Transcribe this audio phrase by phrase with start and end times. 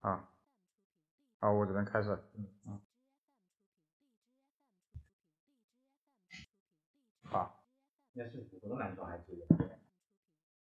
[0.00, 0.28] 啊，
[1.40, 2.10] 好，我这边开始。
[2.36, 2.80] 嗯嗯。
[7.24, 7.54] 好。
[8.14, 9.24] 应该是不篮球还是？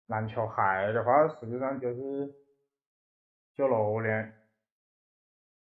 [0.08, 2.34] 篮球鞋的话，实际上就是
[3.55, 4.34] 九六年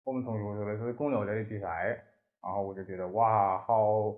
[0.04, 2.04] 我们同学说的是公牛队的比赛，
[2.42, 4.16] 然后我就觉得哇，好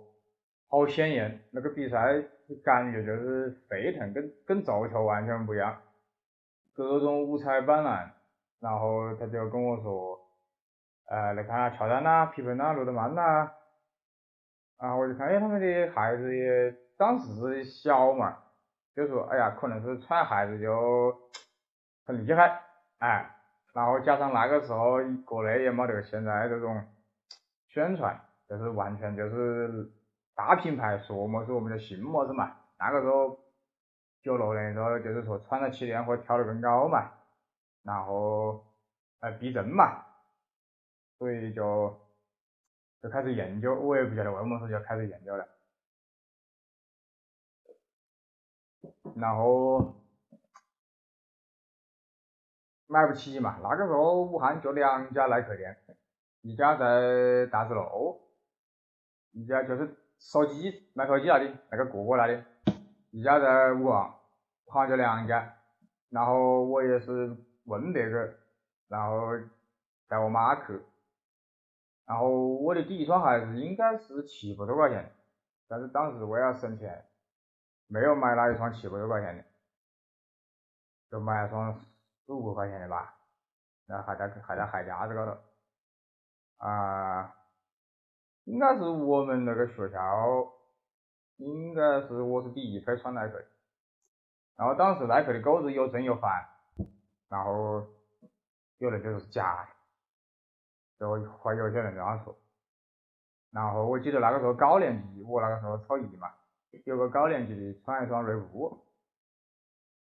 [0.68, 2.22] 好鲜艳，那个比赛
[2.64, 5.82] 感觉就是沸腾，跟跟足球完全不一样，
[6.74, 8.19] 各种五彩斑斓。
[8.60, 10.20] 然后他就跟我说，
[11.07, 13.51] 呃，来看下乔丹呐、皮蓬呐、罗德曼呐，
[14.79, 18.37] 然后我就看，哎，他们的鞋子也当时小嘛，
[18.96, 21.18] 就说，哎呀，可能是穿鞋子就
[22.06, 22.61] 很厉害，
[23.00, 23.34] 哎，
[23.74, 26.84] 然后加上那个时候国内也没得现在这种
[27.70, 29.89] 宣传，就是完全就是
[30.36, 33.39] 大品牌说么子我们就信么子嘛，那个时候
[34.22, 37.12] 九六年的时候就是说穿得起垫或跳得更高嘛。
[37.81, 38.66] 然后，
[39.19, 40.06] 呃，逼真嘛，
[41.17, 41.97] 所以就
[43.02, 45.48] 就开始研究，我也不晓得为么事就开始研究了。
[49.16, 49.95] 然后
[52.86, 55.76] 买不起嘛，那个时候武汉就两家耐克店，
[56.42, 58.22] 一家在大石路，
[59.32, 62.44] 一家就是手机卖手机那里那个过过那里，
[63.11, 64.20] 一家在武旺，
[64.67, 65.56] 好像就两家。
[66.09, 67.36] 然后我也是。
[67.70, 68.34] 问别个，
[68.88, 69.38] 然后
[70.08, 70.81] 带我妈去，
[72.08, 75.11] 然后我的第一双鞋子应该是七百多块钱，
[75.67, 77.06] 但是当时为了省钱，
[77.86, 79.45] 没有买那一双七百多块钱的，
[81.11, 81.80] 就买了双
[82.26, 83.14] 四五百块钱的吧，
[83.86, 85.38] 然后还在还在鞋架子高头，
[86.58, 87.36] 啊，
[88.45, 90.52] 应该是我们那个学校，
[91.38, 93.45] 应该是我是第一批穿耐克的，
[94.56, 96.50] 然后当时耐克的钩子又正又烦。
[97.30, 97.88] 然后
[98.80, 99.70] 有人就说是假，
[101.00, 102.36] 就会有些人这样说。
[103.52, 106.32] 然后我记得那个时候高年级，我那个时候初一嘛，
[106.86, 108.86] 有个高年级的穿一双锐步，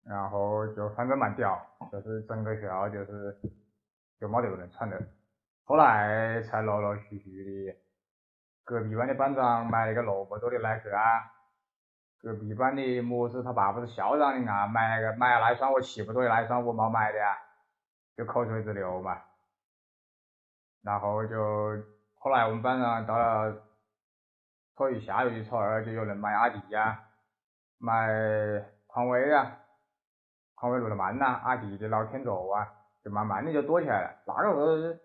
[0.04, 1.60] 然后就反正蛮屌，
[1.92, 3.40] 就是整个学校就是
[4.20, 5.00] 就没得个人穿的。
[5.64, 7.76] 后来才陆陆续续的，
[8.64, 11.37] 隔壁班的班长买了一个萝卜多的耐克啊。
[12.20, 17.36] 隔壁班的么子他爸不是校长的啊，买个买那双我七百多的那双我没买的啊，
[18.16, 19.22] 就口水直流嘛。
[20.82, 21.36] 然后就
[22.18, 23.62] 后来我们班上到了
[24.76, 27.04] 初一下学期初二就有人买阿迪呀，
[27.78, 28.08] 买
[28.86, 29.58] 匡威呀，
[30.56, 32.66] 匡威、路德曼呐，阿迪的老天座啊，
[33.04, 34.24] 就慢慢的就多起来了。
[34.26, 34.42] 那个
[34.76, 34.98] 时候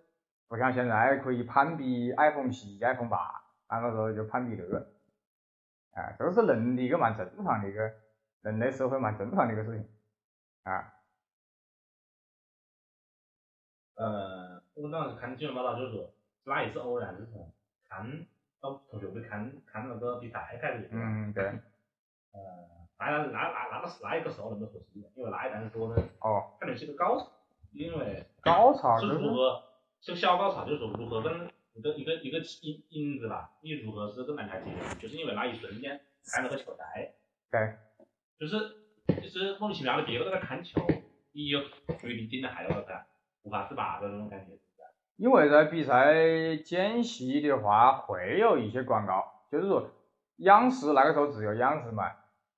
[0.47, 4.92] 不像现在可以攀比 iPhone 七、iPhone 八，那个时候就攀比这个。
[5.93, 7.91] 啊，这个是人的一个蛮正常的一个
[8.41, 9.87] 人类社会蛮正常的一个事情，
[10.63, 10.93] 啊。
[13.95, 16.11] 呃，我们当时看新闻报道，就是说
[16.43, 17.53] 是哪一次偶然，就是从
[17.87, 18.25] 看
[18.59, 20.89] 到同学会看看那个比赛开始。
[20.91, 21.45] 嗯，对。
[21.45, 22.41] 呃，
[22.97, 27.29] 当然那那那个是那一个时候那么合适的，因为那一段是我们哦，可能是个高潮，
[27.71, 29.63] 因为高潮是如何，
[30.01, 31.51] 就小高潮，就是说如何跟。
[31.75, 34.95] 一个一个一个影影子吧，你如何是跟篮球结合？
[34.99, 35.99] 就是因为那一瞬间
[36.31, 37.13] 看那个球赛，
[37.51, 37.75] 对，
[38.39, 38.57] 就是
[39.21, 40.79] 就是莫名其妙的别个在那看球，
[41.31, 41.61] 你又
[41.99, 43.05] 决定盯着看了噻，
[43.43, 44.53] 无法自拔的那种感觉？
[45.15, 49.91] 因为在比赛间隙的话，会有一些广告，就是说
[50.37, 52.11] 央视那个时候只有央视嘛，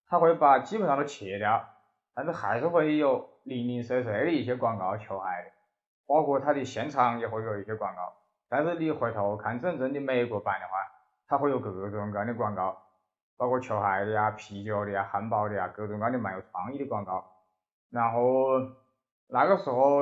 [0.07, 1.67] 他会把基本上都切掉，
[2.13, 5.51] 但是还是会有零零碎碎的一些广告球鞋的，
[6.05, 8.13] 包括他的现场也会有一些广告。
[8.47, 10.73] 但是你回头看真正的美国版的话，
[11.27, 12.77] 它会有各种各样的广告，
[13.37, 17.25] 包括球鞋的呀、啤酒的呀、汉堡的呀，各种各样的蛮有创意的广告。
[17.89, 18.59] 然后
[19.27, 20.01] 那个时候，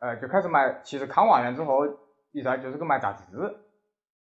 [0.00, 0.80] 呃，就开始买。
[0.82, 1.86] 其实看完了之后，
[2.32, 3.24] 比赛就是个买杂志。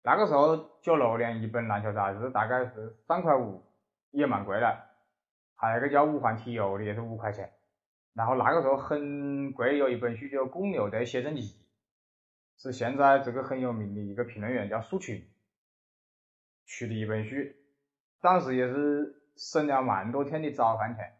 [0.02, 3.62] 那个时候九六年一本篮球杂志大概是三块五，
[4.10, 4.76] 也蛮贵的。
[5.54, 7.52] 还有个叫五环体育的也是五块钱。
[8.14, 11.42] 然后那个时候很贵，有一本书叫《公牛队写真集》。
[12.58, 15.24] 是现在这个很有名的一个评论员叫苏群
[16.66, 17.36] 出的一本书，
[18.20, 21.16] 当时也是省了蛮多天的早饭钱，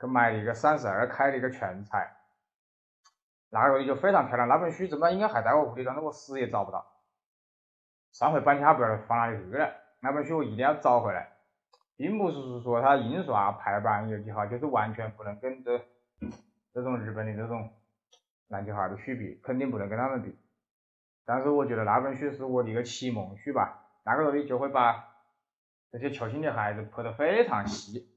[0.00, 2.16] 去买了一个三十二开的一个全彩，
[3.50, 4.48] 那个就非常漂亮。
[4.48, 6.86] 那本书怎么应该还在我屋里，但是我死也找不到。
[8.12, 11.32] 上回搬家不知道放哪里去了，那本书我一定要找回来。
[11.96, 15.78] 并不是说它印刷排版有几好，就是完全不能跟这
[16.72, 17.70] 这种日本的这种
[18.48, 20.34] 篮球鞋的书比，肯定不能跟他们比。
[21.24, 25.08] 但是我觉得那本书是我的一个启蒙书吧，那个时候你就会把
[25.90, 28.08] 这些球星的孩子拍得非常细，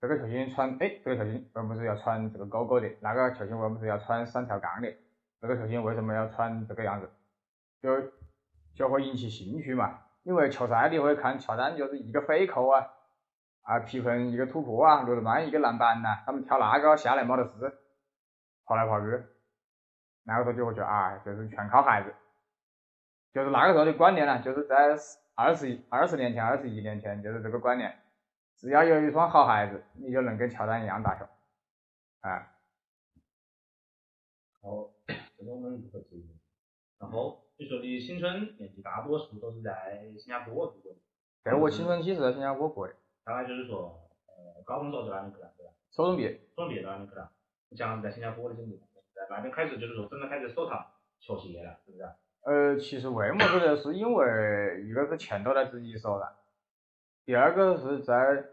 [0.00, 2.88] 这个球星穿，哎，这个球星为什么是要穿这个勾勾的？
[3.00, 4.92] 那个球星为什么是要穿三条杠的？
[5.40, 7.10] 这个球星为什么要穿这个样子，
[7.80, 8.10] 就
[8.74, 10.00] 就会引起兴趣嘛。
[10.24, 12.90] 因为球赛你会看乔丹就是一个飞扣啊，
[13.62, 17.78] 啊皮蓬一个突破啊，罗德曼一个篮板呐，他们跳那个下来没得事，
[18.64, 19.22] 跑来跑去，
[20.24, 22.14] 那个时候就会觉得啊，就是全靠孩子，
[23.38, 24.74] 就是那个时候的观念呢，就是在
[25.36, 27.96] 二十二十年前、二十一年前就是这个观念，
[28.56, 31.24] 只要有一双好孩子，你就能跟乔丹一样打球，
[32.22, 32.50] 啊。
[34.60, 34.90] 好，
[35.36, 36.36] 这个我们不可质疑。
[36.98, 40.98] 然后你说的青春年纪大多数都是在新加坡度过的。
[41.44, 42.94] 对，我青春期是在新加坡过的。
[43.22, 45.72] 大概就是说，呃，高中时候在哪里去了，对吧？
[45.92, 46.36] 初中毕业。
[46.56, 47.30] 初中毕业在哪里去了？
[47.68, 48.82] 你讲在新加坡的经历，
[49.14, 52.02] 在那边开始就是说真的开始收藏球鞋了，是不是？
[52.42, 53.76] 呃，其实为么子呢？
[53.76, 56.32] 是因为一个是钱都在自己手上，
[57.24, 58.44] 第二个是在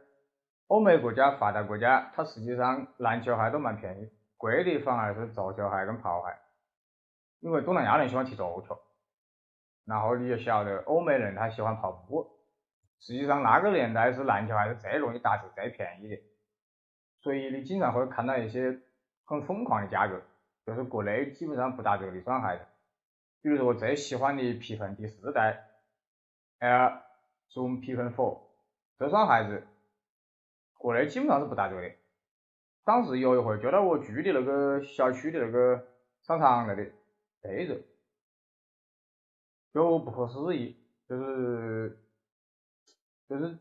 [0.68, 6.36] 欧美国家、发达国家，它实际上篮球鞋都蛮便宜，贵的反而是足球鞋跟跑鞋。
[7.40, 8.78] 因为东南亚人喜欢踢足球，
[9.86, 12.28] 然后你就晓得欧美人他喜欢跑步。
[13.00, 16.22] 实际上那个年代是篮球还是最容易打球、最便宜的，
[17.22, 18.80] 所以你经常会看到一些
[19.26, 20.20] 很疯狂的价格，
[20.66, 22.66] 就是国内基本上不打折的双鞋子。
[23.42, 25.70] 比如说我最喜欢的皮蓬第四代
[26.60, 27.02] Air
[27.52, 28.40] Zoom 皮蓬 Four
[28.98, 29.68] 这双鞋子，
[30.74, 31.92] 国内基本上是不打折的。
[32.84, 35.88] 当时有一回就在我住的那个小区的那个
[36.22, 36.92] 商场那里。
[37.42, 37.80] 对着，
[39.72, 40.76] 就不可思议，
[41.08, 42.00] 就是
[43.30, 43.60] 就是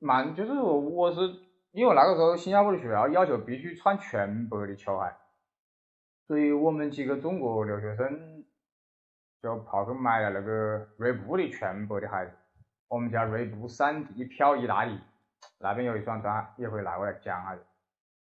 [0.00, 1.20] 蛮，就是说我是
[1.70, 5.14] 因为那个时候新加坡的学校要求必须穿全白的球鞋，
[6.26, 8.33] 所以我们几个中国留学生
[9.44, 12.32] 就跑去买了那个锐步的全白的鞋子，
[12.88, 14.98] 我们家锐步三 D 漂移大力，
[15.58, 17.62] 那边有一双端也可以拿过来讲下子，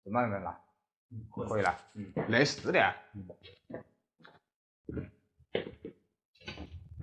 [0.03, 0.59] 怎么能拿？
[1.31, 1.73] 可以拿，
[2.27, 2.93] 类似的。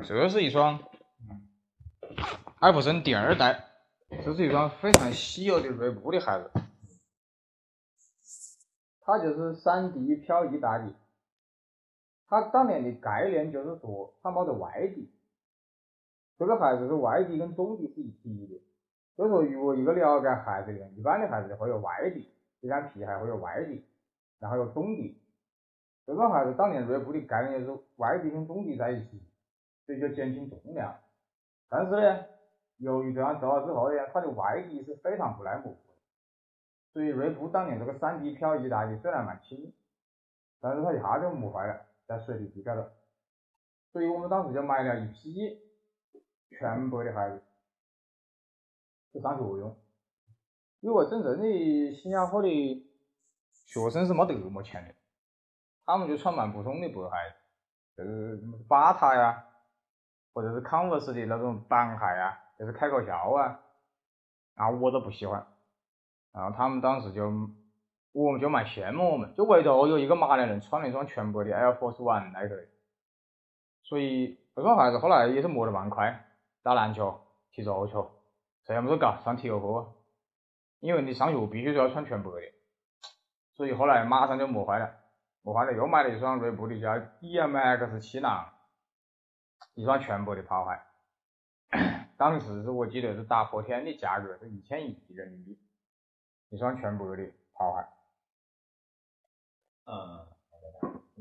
[0.05, 0.79] 这是一双
[2.59, 3.65] 艾普森第二代，
[4.23, 6.51] 这是一双非常稀有的锐步的鞋子，
[9.01, 10.95] 它就是三 D 漂移大底，
[12.31, 15.13] 他当年的概念就是说他没得外底，
[16.39, 18.63] 这个孩子是外底跟中底是一体的，
[19.17, 22.33] 所以说如果一个了解鞋子的人，一般的鞋子会有外底，
[22.63, 23.85] 就像皮鞋会有外底，
[24.39, 25.21] 然后有中底。
[26.07, 29.21] 这双鞋子当年锐步的概念就是外底跟中底在一起，
[29.85, 30.97] 所以就减轻重量。
[31.69, 32.25] 但是呢，
[32.79, 35.79] 由于这样做了之后呢，它的外底是非常不耐磨的。
[36.93, 39.73] 所以锐步当年这个三 D 漂移大底虽然蛮轻，
[40.61, 42.93] 但是它一下就磨坏了，在水里底下了。
[43.93, 45.61] 所以我们当时就买了一批
[46.49, 47.43] 全白的鞋子，
[49.13, 49.77] 去上学用。
[50.81, 52.49] 因为真正的新加坡的
[53.67, 54.95] 学生是没得那么钱的。
[55.87, 57.37] 他们就穿蛮普通的白鞋，
[57.97, 59.47] 就是什么巴塔呀，
[60.33, 63.61] 或者是 Converse 的那种板鞋啊，就是开口笑啊，
[64.55, 65.47] 啊我都不喜欢，
[66.33, 67.31] 然后他们当时就，
[68.13, 72.67] 我们就蛮羡慕我们，就唯独有一个马来人穿了一双全白的 Air Force One 来的，
[73.83, 76.27] 所以这双鞋子后来也是磨得蛮快，
[76.63, 77.21] 打篮球、
[77.53, 78.11] 踢足球，
[78.65, 79.95] 这样子搞上体育课，
[80.81, 82.53] 因为你上学必须都要穿全白的，
[83.55, 84.97] 所以后来马上就磨坏了。
[85.43, 88.47] 磨坏了又买了一双锐步的叫 E M X 气囊，
[89.75, 90.81] 一双全白的跑鞋，
[92.19, 95.59] 当时是我记得是打破天的价格，是一千一人民币，
[96.51, 97.87] 一双全白的跑鞋。
[99.91, 100.29] 呃，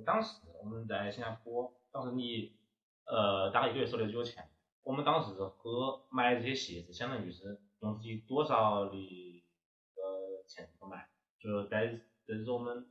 [0.05, 2.55] 当时我们在新加坡，当时你
[3.05, 4.47] 呃大概一个月收了多少钱？
[4.83, 8.95] 我们当时和买这些鞋子，相当于是用自己多少的
[9.95, 11.09] 呃钱去买，
[11.39, 12.87] 就是在这是我们。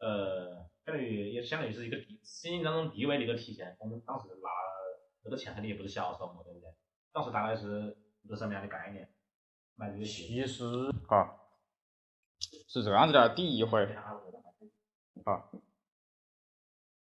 [0.00, 0.54] 呃，
[0.84, 3.76] 相当于也相当于是一个地心灵当中地位的一个体现。
[3.80, 4.48] 我们当时拿
[5.24, 6.72] 这个钱肯定也不是小数目，对不对？
[7.12, 9.12] 当时大概是一个什么样的概念？
[9.74, 10.22] 买这些鞋？
[10.28, 10.64] 其实
[11.08, 11.34] 啊，
[12.68, 13.84] 是这样子的，第一回
[15.24, 15.50] 啊，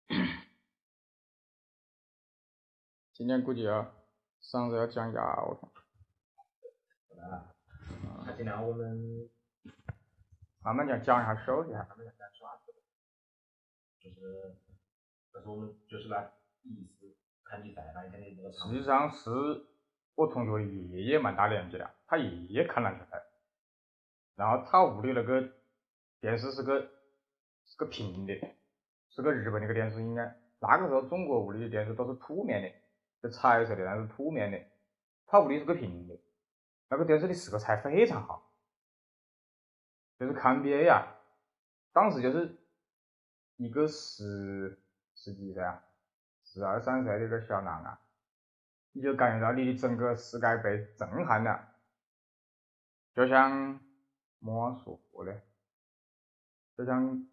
[3.14, 3.94] 今天估计要
[4.42, 5.60] 嗓子要降压了。
[8.26, 9.30] 那尽量我们
[10.64, 11.88] 慢慢讲，讲一下手一下。
[14.00, 14.56] 就是，
[15.32, 16.32] 但是我们就是来
[16.62, 18.52] 第一次看比赛那一天的那个。
[18.52, 19.30] 实际上是
[20.16, 23.24] 我同学的爷爷蛮大年纪了，他爷爷看篮球赛，
[24.36, 25.50] 然后他屋里那个
[26.20, 26.92] 电视是个
[27.66, 28.34] 是个平的，
[29.10, 30.24] 是个日本的个电视应该。
[30.60, 32.72] 那个时候中国屋里的电视都是凸面的，
[33.22, 34.60] 就彩色的，但是凸面的。
[35.26, 36.20] 他屋里是个平的，
[36.90, 38.52] 那个电视的色彩非常好，
[40.18, 41.16] 就是看 NBA 呀，
[41.92, 42.58] 当时就是。
[43.58, 44.78] 一个十
[45.16, 45.82] 十几岁啊，
[46.44, 48.02] 十二三岁的一个小男啊，
[48.92, 51.66] 你就感觉到你的整个世界被震撼了，
[53.14, 53.80] 就像
[54.40, 55.42] 么说的，
[56.76, 57.26] 就像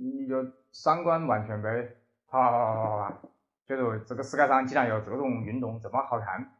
[0.00, 3.18] 你就三观完全被啪啪啪啪啪，
[3.66, 6.52] 觉得这个世界上竟然有这种运动这么好看，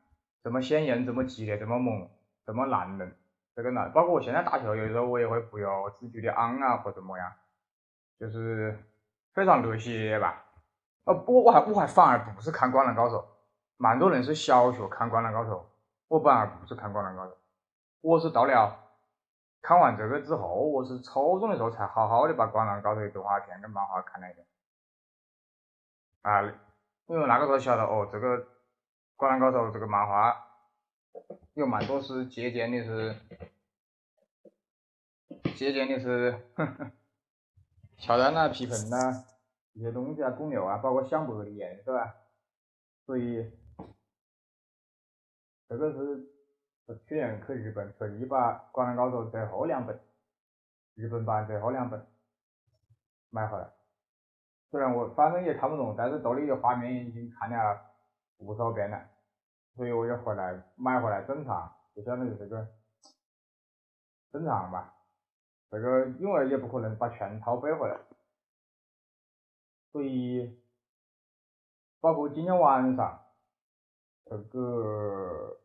[0.43, 2.09] 这么鲜艳，这么激烈，这么猛，
[2.45, 3.17] 这么男人。
[3.55, 7.33] 这个呢，包括我现在打球，有的时候我也会不由自主的昂啊或怎么样，
[8.19, 8.79] 就是
[9.33, 10.45] 非常热血吧。
[11.05, 13.27] 呃，不，我还我还反而不是看灌篮高手，
[13.77, 15.67] 蛮多人是小学看灌篮高手，
[16.09, 17.37] 我反而不是看灌篮高手，
[18.03, 18.79] 我是到了
[19.63, 24.47] 看完这个之后，我是初中的时候才好好的把灌篮高手的动画片跟漫画看了一遍。
[26.23, 26.43] 啊，
[27.07, 28.47] 因为那个时候晓得哦，这个
[29.17, 30.47] 灌篮高手这个漫画。
[31.55, 33.17] 有蛮多是借鉴的，是
[35.57, 36.41] 借鉴的是
[37.99, 39.25] 乔丹呐、皮蓬呐
[39.73, 42.15] 一些东西啊，公牛啊，包括香柏的颜色啊，
[43.05, 43.51] 所以
[45.69, 46.40] 这个是
[47.07, 50.01] 去年去日本特意把《灌篮高手》最后两本
[50.95, 52.07] 日本版最后两本
[53.31, 53.71] 买回来，
[54.71, 57.81] 虽然我反正也看不懂，但是这里的画面已经看了
[58.39, 59.09] 无数遍了。
[59.77, 62.67] 所以我就回来买回来珍藏，就相当于这个
[64.33, 64.95] 珍藏吧。
[65.71, 67.97] 这个因为也不可能把全套背回来，
[69.93, 70.61] 所以
[72.01, 73.25] 包括今天晚上
[74.25, 75.60] 这个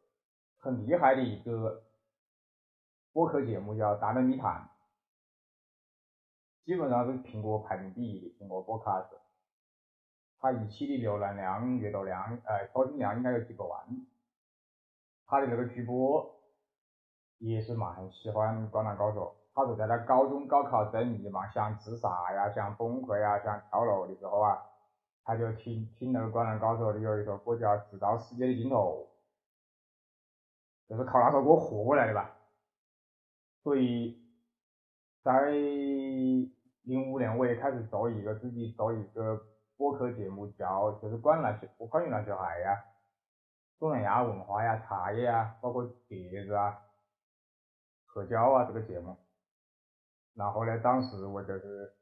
[0.66, 1.84] 很厉害的一个
[3.14, 4.68] 播客节目叫《大内密谈》，
[6.66, 9.16] 基本上是苹果排名第一的苹果播客是。
[10.40, 13.86] 他一期的浏览量、阅读量、呃，收听量应该有几百万。
[15.28, 16.36] 他的那个主播
[17.38, 24.66] 也是蛮喜欢《灌篮高手》，他是在他高中高考最迷茫、想自杀呀、想崩溃呀、想跳楼的时候啊，
[25.24, 29.08] 他就听听那个《灌篮高手》里有一首歌叫《直到世界的尽头》，
[30.88, 32.38] 就是靠那首歌火过来的吧。
[33.64, 34.22] 所以，
[35.24, 35.50] 在
[36.84, 39.48] 零五年我也开始做一个自己做一个。
[39.78, 42.82] 播客节目叫就是管那些不关于那些孩呀，
[43.78, 46.80] 东南亚文化呀、茶叶啊，包括碟子啊、
[48.08, 49.18] 黑胶啊这个节目。
[50.34, 51.94] 然后呢，当时我就是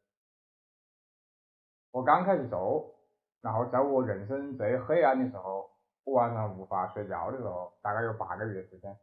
[1.90, 2.94] 我刚开始做，
[3.42, 5.72] 然后在我人生最黑暗的时候，
[6.06, 8.96] 晚上无法睡觉的时候，大概有八个月时间，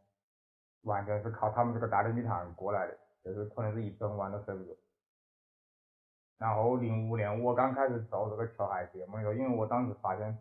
[0.83, 4.77] 完全是靠他们这个大内密谈过来的，就是可能是一整晚都睡不着。
[6.37, 10.37] 然后零五年我刚开始做这个球鞋节目的时候，因为我当时发现，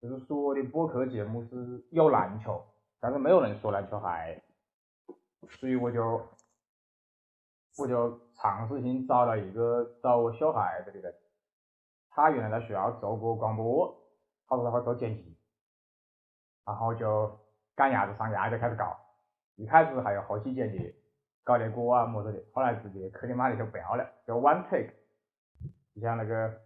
[0.00, 2.64] 就是说的播客节目是有篮球，
[3.00, 4.42] 但是没有人说篮球鞋，
[5.48, 6.20] 所以我就
[7.78, 11.14] 我就尝试性找了一个找我小孩子的人，
[12.10, 13.96] 他原来在学校做过广播，
[14.48, 15.37] 他说他会做剪辑，
[16.68, 17.40] 然后就
[17.74, 18.94] 赶鸭子上架就开始搞，
[19.56, 20.94] 一开始还有后期剪辑，
[21.42, 24.92] 搞点歌啊么子的，后来直接去你妈的就不要了，就 one take。
[25.94, 26.60] 就像那个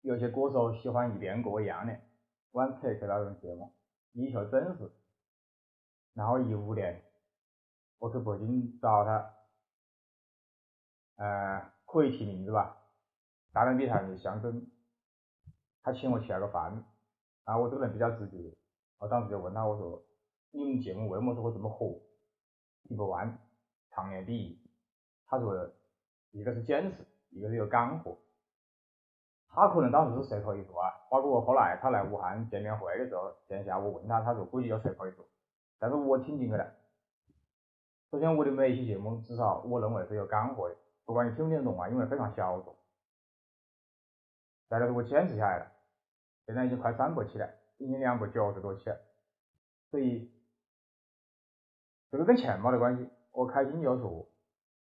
[0.00, 1.92] 有些歌手喜欢一遍过一样的
[2.52, 3.74] ，one take 那种节目，
[4.12, 4.90] 力求真实。
[6.14, 7.02] 然后一五年
[7.98, 9.34] 我去北京找他，
[11.16, 12.74] 呃，可以提名字吧？
[13.52, 14.66] 大内密谈的象征，
[15.82, 16.82] 他请我吃了个饭，
[17.44, 18.56] 然后我这个人比较直接，
[19.00, 20.02] 我当时就问他，我说
[20.50, 21.98] 你们节目为什么会这么火？
[22.84, 23.38] 一百万，
[23.90, 24.60] 常年第一。
[25.26, 25.70] 他说
[26.32, 28.18] 一个是坚持，一个是有干货。
[29.48, 35.24] 他可能当时是随口一说啊，包括我后来他来武汉见面会的时候，线下我问他，他说估计要随口一说，
[35.78, 36.74] 但是我听进去了。
[38.10, 40.76] 首先我的每一期节目至少我认为是有干货的，
[41.06, 42.76] 不管你听不听得懂啊，因为非常小众。
[44.68, 45.72] 再来是我坚持下来了，
[46.44, 47.48] 现在已经快三百期了，
[47.80, 48.84] 一年两百九十多期，
[49.90, 50.30] 所以
[52.12, 54.30] 这个跟钱没得关系，我开心就做，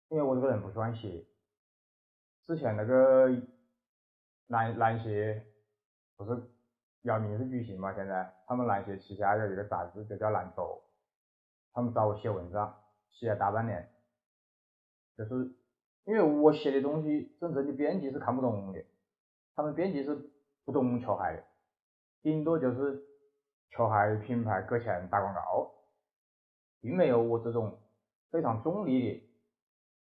[0.08, 1.24] 因为我这个人不喜欢写。
[2.48, 3.40] 之前那个。
[4.50, 5.44] 篮篮协
[6.16, 6.42] 不是
[7.02, 7.92] 要正式举行嘛？
[7.92, 10.82] 现在他们篮协旗下有一个杂志，就叫篮球，
[11.74, 13.92] 他们找我写文章，写了大半年，
[15.18, 15.54] 就是
[16.06, 18.82] 因为我写的东西，真正的编辑是看不懂的，
[19.54, 20.30] 他们编辑是
[20.64, 21.44] 不懂球鞋的，
[22.22, 23.02] 顶多就是
[23.70, 25.70] 球鞋品牌给钱打广告，
[26.80, 27.78] 并没有我这种
[28.30, 29.30] 非常中立的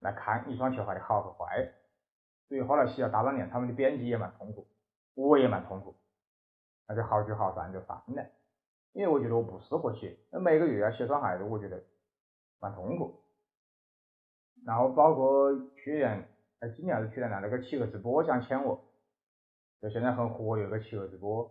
[0.00, 1.73] 来看一双球鞋的好和坏。
[2.49, 4.66] 所以后来写了大半年，他们的编辑也蛮痛苦，
[5.14, 5.95] 我也蛮痛苦，
[6.88, 8.26] 那就好聚好散就散了。
[8.92, 11.80] 因为我觉得我不适合写，那每个月要写双鞋子，我觉得
[12.59, 13.23] 蛮痛苦。
[14.66, 16.28] 然后包括去年
[16.59, 18.85] 哎，今年还是去年了，那个企鹅直播想签我，
[19.80, 21.49] 就现在很火的那个企鹅直播。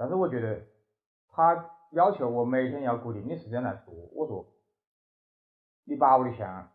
[0.00, 0.62] 但是我觉得
[1.28, 4.46] 他要求我每天要固定的时间来做，我说
[5.84, 6.68] 你把我的钱，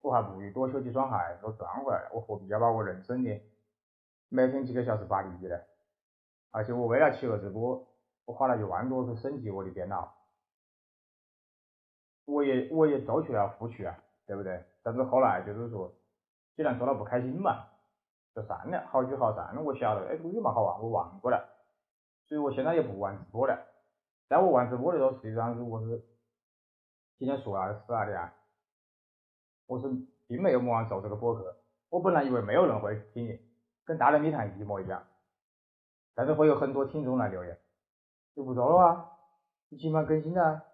[0.00, 3.42] 我还不如多修几双鞋都赚回来，我何必要把我人生的
[4.28, 5.60] 每天几个小时拔离呢？
[6.52, 7.84] 而且我为了企鹅直播，
[8.26, 10.14] 我花了一万多去升级我的电脑，
[12.26, 14.64] 我也我也做出了付出啊，对不对？
[14.84, 15.92] 但是后来就是说，
[16.54, 17.66] 既然做了不开心嘛，
[18.36, 19.64] 就算了，好聚好散。
[19.64, 21.55] 我晓得，哎，有嘛好玩，我玩过了，
[22.28, 23.66] 所以我现在也不玩直播了。
[24.28, 26.04] 在我玩直播的时候，实际上是我是
[27.18, 28.34] 今天说啥是啥的啊？
[29.66, 29.88] 我是
[30.26, 31.56] 并没有么上做这个博客，
[31.88, 33.38] 我本来以为没有人会听，
[33.84, 35.06] 跟大内密谈一模一样。
[36.14, 37.58] 但是会有很多听众来留言，
[38.34, 39.12] 就不做了啊，
[39.68, 40.64] 你起码更新啊，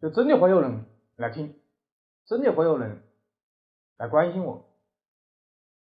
[0.00, 1.60] 就真的会有人来听，
[2.24, 3.02] 真的会有人
[3.98, 4.64] 来关心我。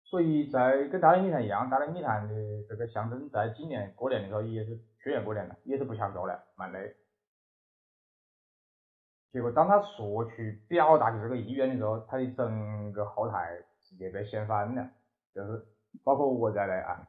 [0.09, 2.35] 所以在跟大内密谈一样，大内密谈的
[2.69, 6.95] 这个象征，在今年过年的时候也是去年过年了，也是不想做了，蛮累。
[9.33, 14.91] 结果当他说去表达的这个意愿的时候，他的整个后台直接被掀翻了，
[15.35, 15.67] 就是
[16.05, 17.09] 包括我在内啊。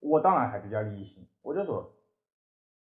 [0.00, 1.94] 我当然还比较理性，我就说，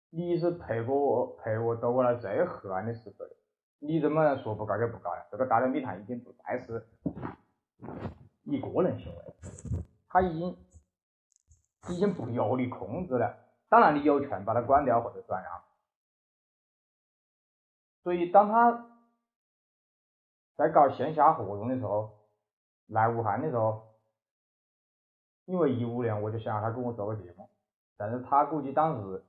[0.09, 3.35] 你是陪过我，陪我走过了最黑暗的时刻的，
[3.79, 5.21] 你怎么能说不搞就不搞呢？
[5.31, 6.85] 这个大内密谈已经不再是
[8.43, 10.57] 你个人行为，他已经
[11.89, 13.37] 已经不由你控制了。
[13.69, 15.61] 当然，你有权把它关掉或者转让。
[18.03, 18.89] 所以，当他
[20.55, 22.11] 在搞线下活动的时候，
[22.87, 23.87] 来武汉的时候。
[25.45, 27.49] 因为一五年我就想让他跟我做个节目，
[27.97, 29.25] 但是他估计当时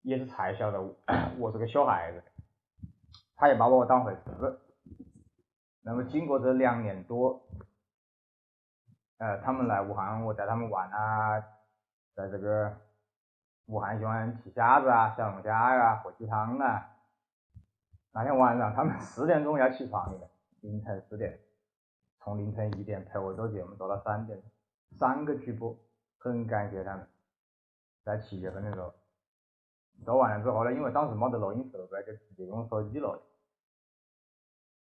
[0.00, 0.82] 也是才晓得
[1.38, 2.24] 我是个小孩子，
[3.36, 4.58] 他也把我当回事。
[5.82, 7.46] 那么经过这两年多，
[9.24, 11.40] 呃，他们来武汉，我带他们玩啊，
[12.14, 12.76] 在这个
[13.64, 16.90] 武汉喜欢吃虾子啊、小龙虾呀、喝鸡汤啊。
[18.12, 20.28] 那天晚上他们 四点钟要起床的，
[20.60, 21.40] 凌晨四点，
[22.18, 24.42] 从凌晨一点陪我做节目做到三点。
[24.98, 25.74] 三个直播，
[26.18, 27.08] 很感谢他们。
[28.04, 28.92] 在七月份的时候，
[30.04, 33.16] 做完了之后呢，因为当时没得录音设备，就直接用手机录。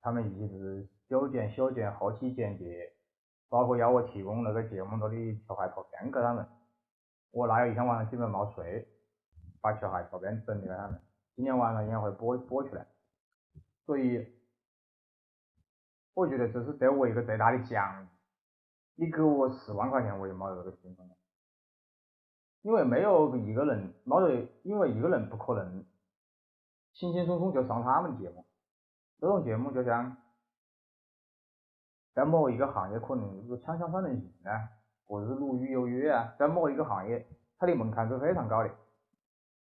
[0.02, 2.89] 他们一直修剪、修剪、后期剪辑，
[3.52, 6.48] 包括要我提供那个节目里的球鞋图片给他们。
[7.32, 8.88] 我那有一天晚上基本没睡，
[9.60, 11.02] 把小孩图片整理给他们。
[11.36, 12.88] 今天晚上应该会播播出来。
[13.86, 14.26] 所以，
[16.14, 18.08] 我觉得这是对我一个最大的奖励。
[18.96, 21.10] 你给我十万块钱，我也没这个心痛，
[22.62, 25.84] 因为没有一个人，没得，因为一个人不可能
[26.94, 28.46] 轻轻松松就上他们节目。
[29.20, 30.16] 这种节目就像
[32.13, 34.69] 在某一个行业可能是锵锵三人行啊，
[35.06, 37.26] 或者是鲁豫有约啊，在某一个行业，
[37.58, 38.71] 它的门槛是非常高的，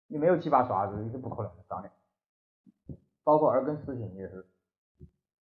[0.08, 1.90] 你没有几把刷子你是不可能上的。
[3.24, 4.46] 包括二更视频也是，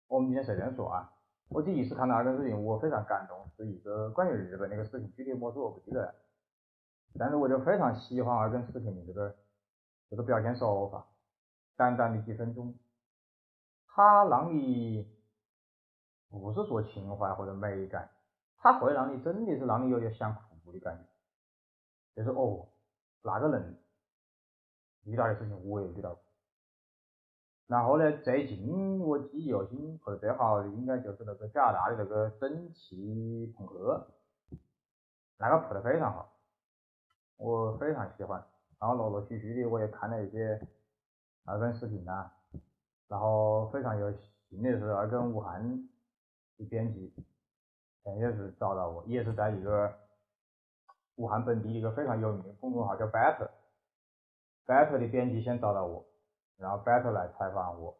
[0.08, 1.12] 我们今天随便说啊。
[1.48, 6.14] 我第一次看到二更视频，我非常感动，是一个关于日本的一个视频，具体么事我不记得了。
[7.18, 9.36] 但是我就非常喜欢二更视频的这个
[10.08, 11.06] 这个表现手法，
[11.76, 12.74] 短短的几分钟，
[13.86, 15.06] 它让你
[16.40, 18.08] 不是说情怀或者美感，
[18.56, 21.04] 它会让你真的是让你有点想哭的感觉，
[22.16, 22.68] 就是哦，
[23.22, 23.78] 那个人
[25.04, 26.22] 遇到的事情我也遇到过。
[27.66, 34.08] 然后呢，最近我记忆犹新或者最好的应该就是那个加拿大的那个蒸汽朋克，
[35.38, 36.32] 那个拍的非常好，
[37.36, 38.44] 我非常喜欢。
[38.78, 40.60] 然后陆陆续续的我也看了一些
[41.44, 42.34] 二更视频啊，
[43.08, 44.12] 然后非常有
[44.50, 45.88] 幸的是二更武汉
[46.64, 47.12] 编辑，
[48.02, 49.92] 前也是找到我，也是在一个
[51.16, 56.04] 武汉本地一个非常有名的公众号叫 Better，Better 的编辑先找到我。
[56.58, 57.96] 然后白头来采访我，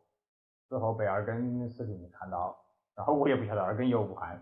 [0.69, 2.57] 之后被二更视频看到，
[2.95, 4.41] 然后我也不晓得二更有武汉，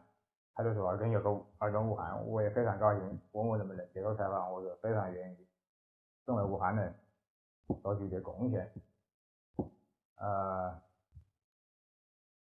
[0.55, 5.47] 他就说二更有个二更武汉，我也非常高兴，问我能不能接受采访，我说非常愿意，
[6.27, 6.95] 身为武汉人，
[7.83, 8.71] 做出一些贡献。
[10.17, 10.79] 呃，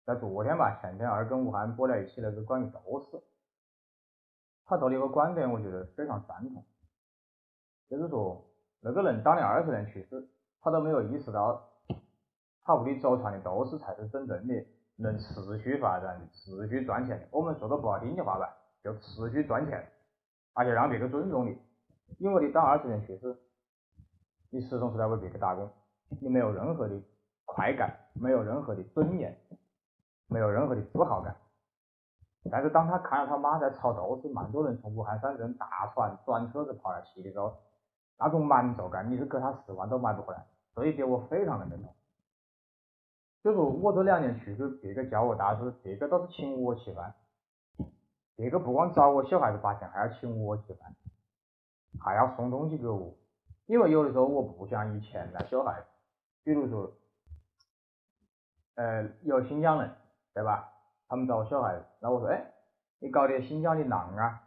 [0.05, 3.23] 在昨天吧，前天二跟武汉播了一期那个关于斗士，
[4.67, 6.65] 他做的一个观点，我觉得非常赞同，
[7.89, 8.45] 就是说
[8.81, 10.29] 那个人当年二十年去世。
[10.67, 11.63] 他都没有意识到，
[12.63, 17.29] 他屋里祖传的都市才是真正的能持续发展、持续赚钱的。
[17.33, 18.49] 我们说个不好听的话吧，
[18.83, 19.87] 就持续赚钱，
[20.55, 21.59] 而且让别个尊重你。
[22.17, 23.37] 因为你当二十年去世，
[24.49, 25.71] 你始终是在为别个打工，
[26.19, 26.99] 你没有任何的
[27.45, 29.39] 快感，没有任何的尊严，
[30.35, 31.37] 没有任何的自豪感。
[32.51, 37.57] 但是当他看到他妈在炒豆子，蛮多人从武汉山镇大船转车子跑来骑的时候，
[38.19, 40.45] 那种满足感，你是给他十万都买不回来。
[40.75, 41.95] 这一点我非常的认同。
[43.45, 47.15] 就说我这两年去别个叫我大师，别个都是请我吃饭，
[48.35, 50.95] 别个不光找我小孩子发钱，还要请我吃饭，
[52.01, 53.15] 还要送东西给我。
[53.67, 55.87] 因为有的时候我不想以钱来小孩子，
[56.43, 56.93] 比如说，
[58.75, 59.91] 呃，有新疆人，
[60.35, 60.69] 对吧？
[61.09, 62.53] 他们找我小孩子，那我说，哎，
[62.99, 64.43] 你搞点新疆的馕啊、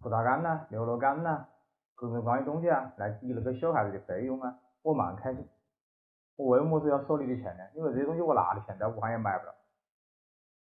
[0.00, 1.44] 葡萄干呐、牛肉干呐，
[1.94, 5.46] 各种各样的东西啊，来抵那个小孩子的费用啊，我蛮开心。
[6.36, 7.64] 我为么子要收你的钱呢？
[7.74, 9.54] 因为这些东西我拿的钱在武汉也买不到，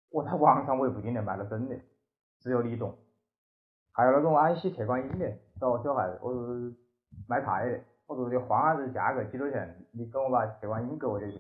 [0.09, 1.75] 我在网上我也不一定能买到真的，
[2.39, 2.97] 只有你懂。
[3.91, 6.75] 还有那种安溪铁观音的，找我小孩子，我说
[7.27, 9.85] 卖菜的，我说你换下子价格几多钱？
[9.91, 11.39] 你给我把铁观音给我就行。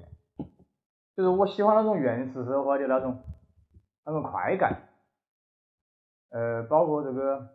[1.15, 3.17] 就是我喜欢那种原始社会的那种
[4.03, 4.89] 那种快感。
[6.29, 7.49] 呃，包括这个，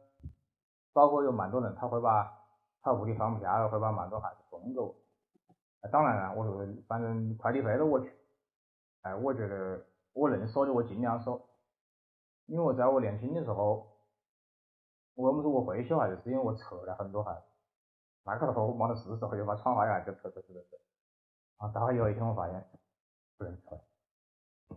[0.94, 2.32] 包括有蛮多人他会把
[2.80, 4.94] 他屋里放不下了，会把蛮多孩子送给我。
[5.92, 8.06] 当然了，我说反正快递费都我出，
[9.02, 11.46] 哎，我觉得我能收的我尽量收，
[12.46, 13.86] 因为我在我年轻的时候，
[15.14, 17.42] 我么说我会小孩子，是因为我扯了很多孩子，
[18.24, 20.76] 那个时候没得事时候就把窗花呀就扯扯扯扯扯，
[21.58, 22.66] 啊，到有一天我发现
[23.40, 23.80] 不能扯，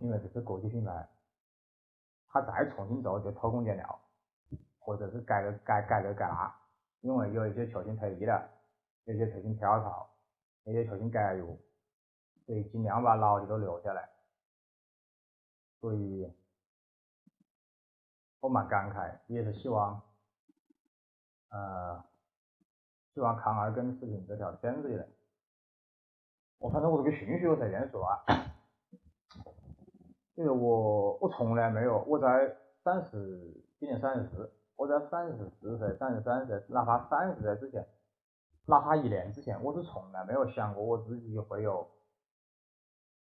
[0.00, 1.06] 因为这是国际品牌，
[2.28, 4.00] 他再重新做就偷工减料，
[4.78, 6.50] 或者是改个改改个改那，
[7.02, 8.48] 因为有一些球星退役了，
[9.04, 10.08] 有些球星跳槽。
[10.66, 11.44] 那些球星改约，
[12.46, 14.08] 所以尽量把老的都留下来。
[15.78, 16.32] 所以，
[18.40, 20.00] 我蛮感慨，也是希望，
[21.50, 22.02] 呃，
[23.12, 25.06] 希望康二跟视频这条坚持下来。
[26.64, 28.24] 我反正我这个顺序我才这样说啊，
[30.34, 37.86] 因为我我从来没有我在三十今年三十四，我在三十四岁、三十三岁，哪怕三十岁之前。
[38.64, 41.86] 哪怕一年之前，我是从来没有想过我自己会有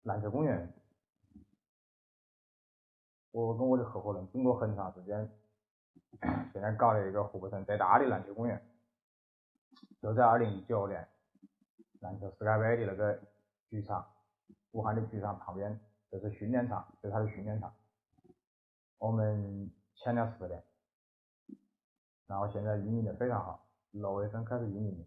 [0.02, 0.70] 篮球公园。
[3.30, 5.26] 我跟我的合伙人经过很长时间，
[6.52, 8.62] 现在搞了一个湖北省最大的篮球公园，
[10.02, 11.08] 就在二零一九年
[12.02, 13.18] 篮球世界杯的那个
[13.70, 14.06] 剧场，
[14.72, 17.72] 武汉的剧场旁边就是训练场，就是他的训练场。
[18.98, 20.62] 我们签了十年，
[22.26, 25.06] 然后现在运营的非常好，六月份开始运营。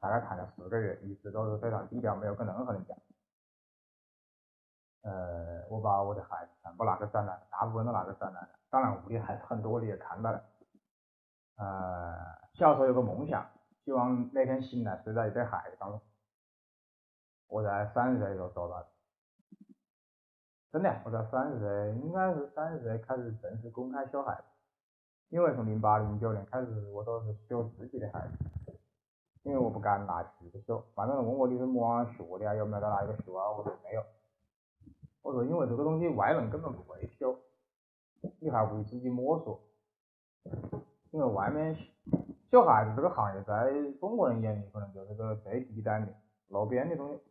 [0.00, 2.96] 大概谈了四个月，一直都是非常低调，没有跟任何人讲。
[5.02, 8.48] 呃，我把我的孩子全部拿个展览，大部分都拿个展览了。
[8.70, 10.42] 当然，屋里还很多，你也看到了。
[11.56, 12.16] 呃，
[12.54, 13.46] 小时候有个梦想，
[13.84, 16.00] 希望哪天醒来睡在一堆孩子当中。
[17.50, 18.86] 我在三十岁的时候做到了，
[20.72, 24.44] 真的，我在三十岁，应该是三十岁开始正式公开小孩子，
[25.28, 28.34] 因为从零八零九年开始，我都是修自己的孩子。
[29.42, 32.54] 因为我不敢拿去修，反正问我你是么样学的啊？
[32.54, 33.50] 有没有到哪一个学啊？
[33.50, 34.04] 我说没有。
[35.22, 37.36] 我说因为这个东西外人根本不会修，
[38.38, 39.60] 你还会自己摸索。
[41.10, 41.74] 因为外面
[42.50, 46.14] 小孩子这个行业在中国人眼里可能就是个最低端的
[46.48, 47.29] 路边的东西。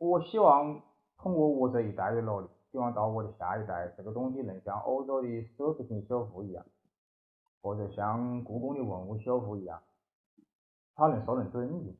[0.00, 0.80] 我希望
[1.18, 6.64] 通过我这一代的努力，希望到我的下一代，这个东西能像欧洲的奢侈品修复一样，
[7.60, 9.82] 或者像故宫的文物修复一样。
[10.94, 11.94] 它能受人尊敬，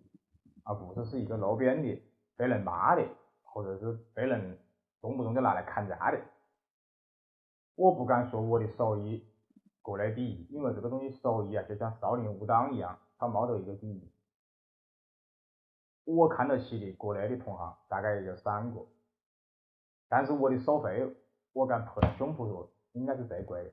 [0.65, 2.03] 而不是是一个路边的
[2.39, 3.07] 被人骂的，
[3.43, 4.59] 或者是被人
[5.03, 6.19] 动不动就拿来砍价的。
[7.75, 9.27] 我不敢说我的手艺
[9.83, 14.11] 国内第一，因为这个东西手艺啊，就像少林武当一样，它没得一个第一。
[16.05, 18.87] 我看得起的国内的同行大概也就三个，
[20.09, 21.17] 但是我的收费，
[21.53, 23.73] 我敢拍胸脯说应该是最贵的，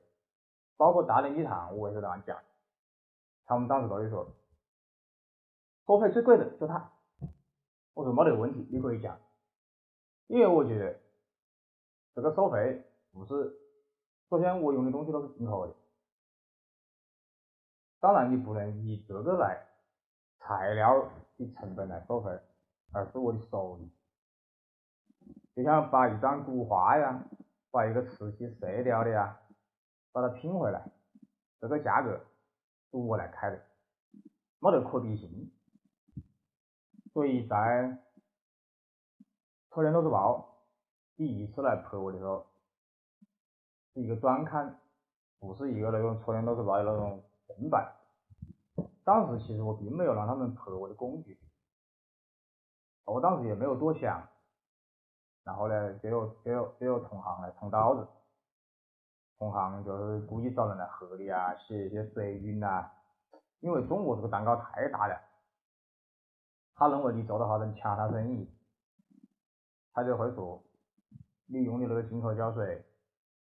[0.76, 2.38] 包括大连一堂，我也是这样讲，
[3.44, 4.26] 他们当时都会说。
[5.86, 6.92] 收费最贵的就他，
[7.94, 9.18] 我说没得问题，你可以讲，
[10.26, 11.00] 因为我觉得
[12.14, 13.58] 这个收费不是，
[14.28, 15.74] 首先我用的东西都是进口的，
[18.00, 19.66] 当然你不能以这个来
[20.40, 21.08] 材料
[21.38, 22.30] 的成本来收费，
[22.92, 23.90] 而是我的收益。
[25.54, 27.24] 就像把一张古画呀，
[27.70, 29.40] 把一个瓷器碎掉的呀，
[30.12, 30.90] 把它拼回来，
[31.60, 32.18] 这个价格
[32.90, 33.60] 是我来开的，
[34.58, 35.50] 没得可比性。
[37.12, 37.56] 所以在
[39.74, 40.60] 《车联都市报》
[41.16, 42.46] 第一次来拍我的时候，
[43.92, 44.78] 是一个专刊，
[45.40, 47.97] 不是一个那种《车联都市报》的那种正版。
[49.08, 51.40] 当时其实我并没有让他们拍我的工具，
[53.06, 54.28] 我当时也没有多想。
[55.44, 58.06] 然后呢，就有就有就有同行来捅刀子，
[59.38, 62.90] 同行就是故意找人来黑你啊，写一些水军呐，
[63.60, 65.18] 因为中国这个蛋糕太大了，
[66.74, 68.54] 他认为你做得好能抢他生意，
[69.94, 70.62] 他就会说
[71.46, 72.84] 你用的那个进口胶水，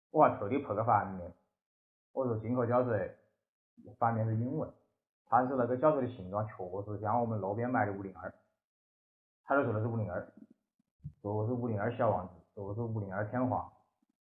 [0.10, 1.32] 我还特地拍个反面，
[2.14, 3.16] 我说进口胶水
[4.00, 4.74] 反面是英文，
[5.32, 8.34] 但是那个胶水的形状确实像我们路边买的五零二，
[9.46, 10.34] 他就说的是五零二，
[11.22, 13.72] 说是五零二小王子，说是五零二天皇。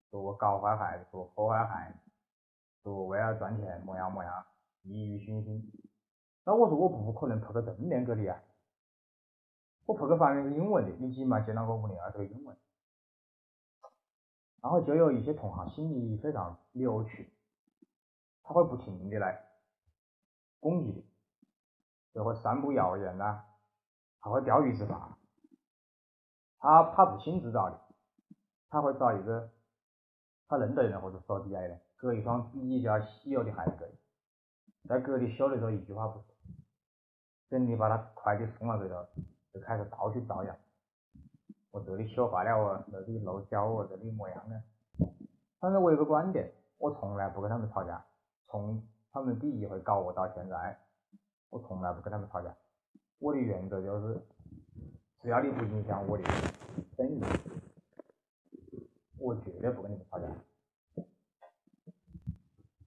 [0.09, 1.99] 说我搞坏孩子，说破坏孩子，
[2.85, 4.47] 说为了赚钱，么样么样，
[4.83, 5.73] 利欲熏心。
[6.45, 8.41] 那我说我不可能拍个正面给你啊，
[9.87, 12.57] 我拍个反面是英文的，你起码见到个五零二这个英文。
[14.63, 17.33] 然后就有一些同行心里非常扭曲，
[18.45, 19.50] 他会不停的来
[20.61, 21.05] 攻击你，
[22.15, 23.43] 就会散布谣言呐，
[24.21, 25.19] 他会钓鱼执法，
[26.59, 27.81] 他他不亲自找的，
[28.69, 29.51] 他会找一个。
[30.53, 33.89] 他认得人或者手底下的，隔一双比较稀有的鞋子，
[34.89, 36.25] 在隔离修的时候一句话不说，
[37.49, 39.07] 等你把他快递送了之后，
[39.55, 40.57] 就开始到处造谣。
[41.71, 44.61] 我这里修坏了哦，这里漏胶哦，这里么样呢。
[45.61, 48.05] 反正我有个观点，我从来不跟他们吵架，
[48.49, 50.79] 从他们第一回搞我到现在，
[51.51, 52.55] 我从来不跟他们吵架。
[53.19, 54.21] 我的原则就是，
[55.21, 56.25] 只要你不影响我的
[56.97, 57.21] 生意。
[59.19, 60.27] 我绝对不跟你们吵架，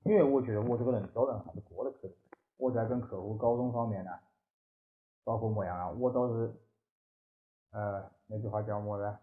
[0.04, 2.16] 因为我觉得我这个人做人还是过得去的。
[2.58, 4.12] 我在跟客户沟通方面呢，
[5.24, 6.56] 包括么样啊，我都是，
[7.70, 9.18] 呃，那句话叫么子？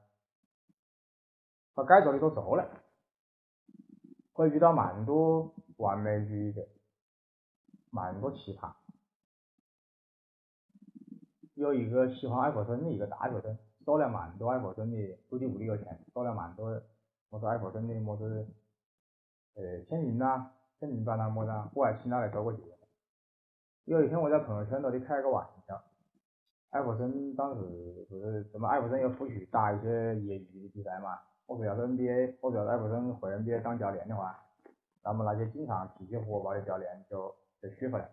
[1.74, 2.64] 把该做的都做了，
[4.32, 6.68] 会遇到蛮多完美主义的，
[7.90, 8.72] 蛮多奇葩。
[11.54, 16.80] 有一个喜欢艾弗森的一个大学生，收了蛮多艾弗森的，估计屋里有钱，收了蛮多。
[17.28, 18.48] 么子艾弗森的么子，
[19.54, 22.62] 呃，签名呐，签名版呐么子，我还请他来做过节。
[23.84, 25.80] 有一天我在朋友圈头里开了个玩笑，
[26.70, 28.66] 艾弗森当时不是什么？
[28.68, 31.20] 艾弗森有出去打一些业余的比赛嘛？
[31.46, 34.42] 我说要是 NBA，我说要是艾弗森回 NBA 当教练的话，
[35.02, 38.10] 那么那些经常脾气火爆的教练就就取回来。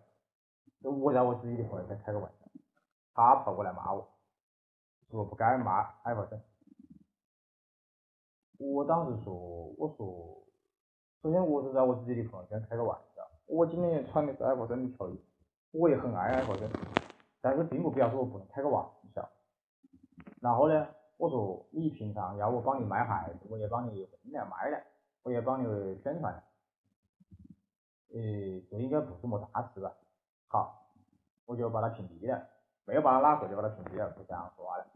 [0.82, 2.46] 就我在我自己的朋友圈开个玩笑，
[3.14, 4.08] 他跑过来骂我，
[5.10, 6.40] 说不该骂艾弗森。
[8.58, 9.32] 我当时说，
[9.76, 10.44] 我说，
[11.22, 15.20] 首先我是在我自己的朋友圈开个玩笑，我今天也穿的是艾弗森的球衣，
[15.72, 16.68] 我也很爱艾弗森，
[17.40, 18.84] 但是并不表示我不能开个玩
[19.14, 19.28] 笑。
[20.40, 24.80] 然后呢，我说你平常要我帮你卖鞋子，我也帮你分了卖了，
[25.22, 26.44] 我也帮你宣传了，
[28.14, 28.18] 呃，
[28.70, 29.92] 这应该不是么大事吧？
[30.48, 30.86] 好，
[31.46, 32.48] 我就把他屏蔽了，
[32.84, 34.86] 没有把他拉黑就把他屏蔽了，不想说话了。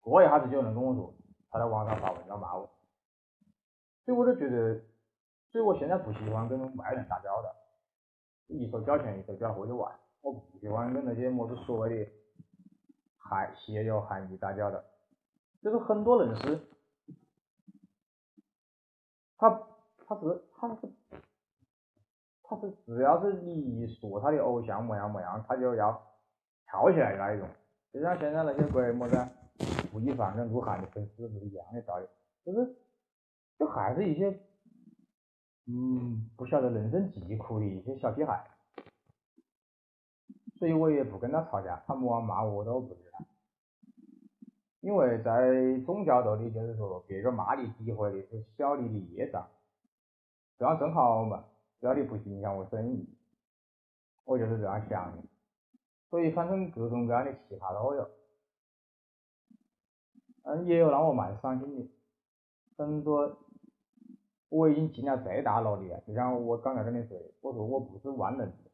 [0.00, 1.14] 过一下子就有人跟我说。
[1.52, 2.70] 他在网上发文章骂我，
[4.04, 4.80] 所以我就觉得，
[5.50, 7.52] 所以我现在不喜欢跟外人打交道，
[8.46, 12.12] 一手交钱一手交货就完，我不喜欢跟那些么子所谓的
[13.18, 14.80] 含邪有含义打交道，
[15.60, 16.60] 就是很多人是，
[19.36, 19.50] 他
[20.06, 20.92] 他是他是
[22.50, 26.02] 他是只要是你一说他的偶像么样么样，他就要
[26.66, 27.48] 跳起来那一种，
[27.92, 29.16] 就像现在那些鬼么子。
[29.92, 32.06] 吴亦凡跟鹿晗的粉丝是一样的道理，
[32.44, 32.76] 就是，
[33.58, 34.30] 就还是一些，
[35.66, 38.42] 嗯，不晓得人生疾苦的一些小屁孩，
[40.58, 43.24] 所以我也不跟他吵架，他么骂我都不理他，
[44.80, 49.46] 因为在宗教道里就是说，别个骂你诋毁你是小你的业障，
[50.56, 51.44] 这样正好嘛，
[51.80, 53.08] 只要你不影响我生意，
[54.24, 55.22] 我就是这样想的，
[56.10, 58.10] 所以反正各种各样的奇葩都有。
[60.42, 61.90] 嗯，也有让我蛮伤心的，
[62.76, 63.38] 很多
[64.48, 68.70] 我已经尽了最大努力了，就像我刚才跟你说的，我说我不是万能的，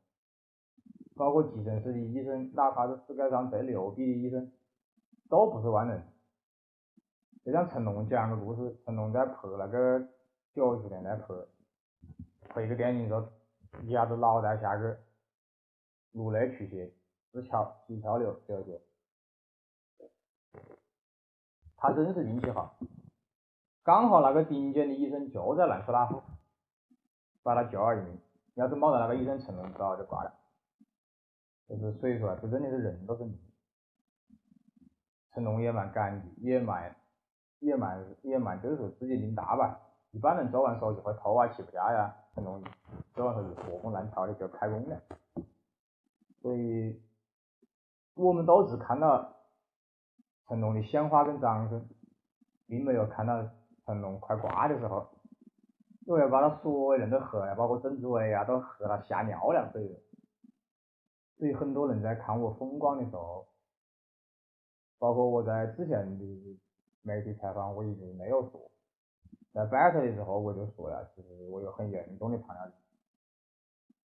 [1.14, 4.52] 包括急诊室的医生，哪怕是世界上最牛逼的医生，
[5.28, 6.02] 都不是万能。
[7.44, 10.08] 就像成龙讲个故事，成龙在拍那个
[10.52, 11.26] 九十年代拍
[12.48, 13.28] 拍个电影时候，
[13.82, 14.96] 一下子脑袋下去，
[16.12, 16.92] 颅内出血，
[17.32, 18.80] 是桥皮跳流流血。
[21.76, 22.78] 他真是运气好，
[23.82, 26.22] 刚好那个顶尖的医生就在南斯拉夫，
[27.42, 28.18] 把他救了一命。
[28.54, 30.32] 要是没得那个医生，成龙早就挂了。
[31.68, 33.38] 就是所以说啊，这真的是人都是命。
[35.32, 36.96] 成龙也蛮感激，也蛮
[37.58, 39.78] 也蛮也蛮就是说自己命大吧。
[40.12, 42.62] 一般人做完手术会头啊、起不下呀，成龙
[43.12, 45.02] 做完手术活蹦乱跳的就开工了。
[46.40, 47.02] 所以
[48.14, 49.32] 我们都是看到。
[50.48, 51.88] 成龙的鲜花跟掌声，
[52.68, 53.50] 并没有看到
[53.84, 55.10] 成龙快挂的时候。
[56.04, 59.98] 因为把他所有人都喝了，包括曾志伟啊，都喝了吓尿了，所以，
[61.36, 63.48] 所以很多人在看我风光的时候，
[65.00, 66.24] 包括我在之前的
[67.02, 68.70] 媒体采访，我一直没有说，
[69.56, 72.74] 在摆头的时候我就说了，其实我有很严重的糖尿病。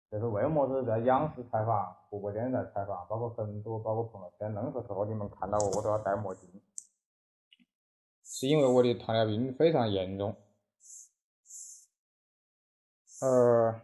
[0.10, 6.50] 这是为么子在央视采访、国播电视台采访，包括很多、包括朋友圈，任何时候你们看到我，我都要戴墨镜，
[8.24, 10.38] 是因为我的糖尿病非常严重。
[13.20, 13.82] 呃，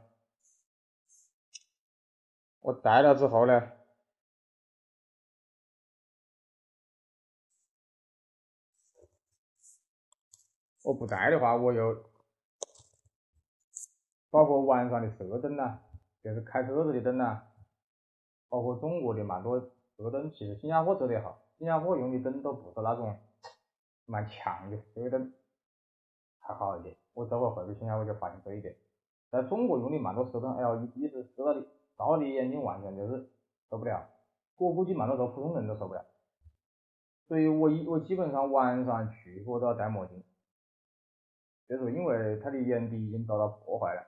[2.61, 3.73] 我戴了之后呢，
[10.87, 12.01] 我不在的话，我又
[14.29, 15.81] 包括晚上的射灯呐。
[16.23, 17.41] 就是开车子的灯呐，
[18.47, 23.17] 包括中国的蛮多射灯，其实新加坡做得好，新加坡用的灯都不是那种
[24.05, 25.33] 蛮强的射灯，
[26.39, 26.95] 还好一点。
[27.13, 28.73] 我这回回去新加坡就发现这一点，
[29.29, 33.29] 在中国用的蛮多射灯，LED 是射到你，照你眼睛完全就是
[33.69, 34.07] 受不了。
[34.57, 36.05] 我估计蛮多时候普通人都受不了，
[37.27, 40.21] 所以我一我基本上晚上去我都要戴墨镜，
[41.67, 44.07] 就是因为他的眼底已经遭到破坏了。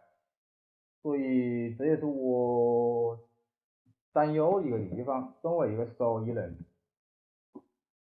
[1.01, 3.19] 所以这也是我
[4.11, 5.33] 担忧一个地方。
[5.41, 6.65] 作为一个手艺人，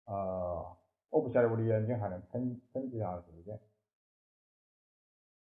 [0.06, 0.78] 呃，
[1.10, 3.60] 我不晓得我的眼睛还能撑撑几长时间。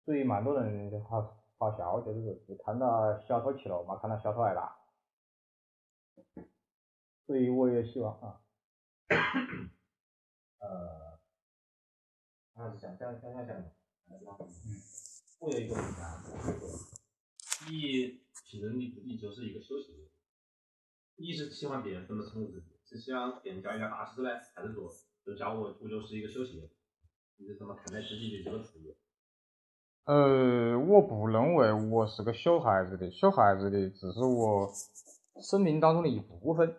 [0.05, 4.77] 所以蛮多人就好好笑，就是说是看到小偷去了嘛，看到小偷挨打。
[7.25, 8.41] 所以我也希望啊，
[10.59, 11.19] 呃，
[12.55, 13.63] 还是想想想想想，
[14.09, 14.13] 嗯，
[15.39, 16.23] 我有一个问题啊。
[17.69, 20.07] 你其实你自己就是一个休息人，
[21.17, 22.67] 你是喜欢别人怎么称呼自己？
[22.85, 24.89] 是希望别人叫你叫大师呢，还是说
[25.25, 26.69] 就叫我我就是一个休息人？
[27.35, 28.95] 你是怎么看待自己的这个职业？
[30.05, 34.71] 呃，我不认为我是个小孩子的，小孩子的只是我
[35.41, 36.77] 生命当中的一部分。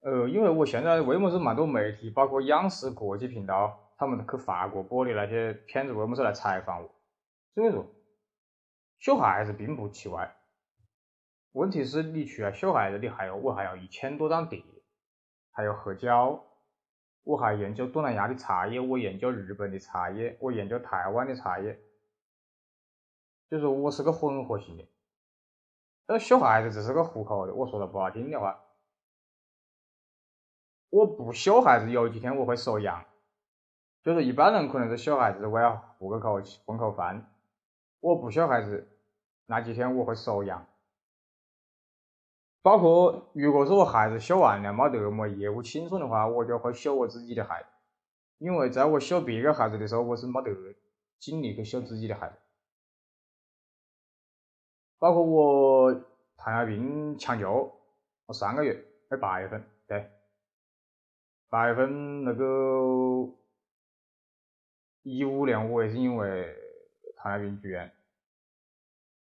[0.00, 6.90] 呃，因为我现在为么子蛮多媒体，包括央视国际频道，他们去法国播的那些片子，为什么是来采访我？
[7.54, 7.84] 所以说。
[9.00, 10.34] 小孩子并不奇怪，
[11.52, 14.60] 问题是你去了小孩子，你还要我还要一千多张碟，
[15.52, 16.44] 还要合胶，
[17.22, 21.78] 我还研究东南亚的茶叶，我研究日本的茶叶，我研究台湾的茶叶，
[23.48, 24.84] 就说我是个混合型的。
[26.08, 28.64] 那小孩子只是个糊口的，我说的不好听的话，
[30.90, 33.04] 我不小孩子有几天我会收养，
[34.08, 37.30] 就是一般人可能是小孩子我要糊个口混口饭。
[38.00, 38.88] 我不小孩子，
[39.44, 40.66] 那几天我会收养，
[42.62, 47.66] 包括如果说我孩子小完了没得么业务轻松的话，我就会修我自己的孩，
[48.38, 50.50] 因为在我修别个孩子的时候，我是没得
[51.18, 52.36] 精力去修自己的孩子，
[54.98, 55.92] 包括我
[56.38, 57.78] 糖尿病抢救，
[58.24, 60.10] 我上个月在八月份，对，
[61.50, 63.28] 八月份那个
[65.16, 66.56] 一五年我也是因为。
[67.20, 67.90] 糖尿病住院，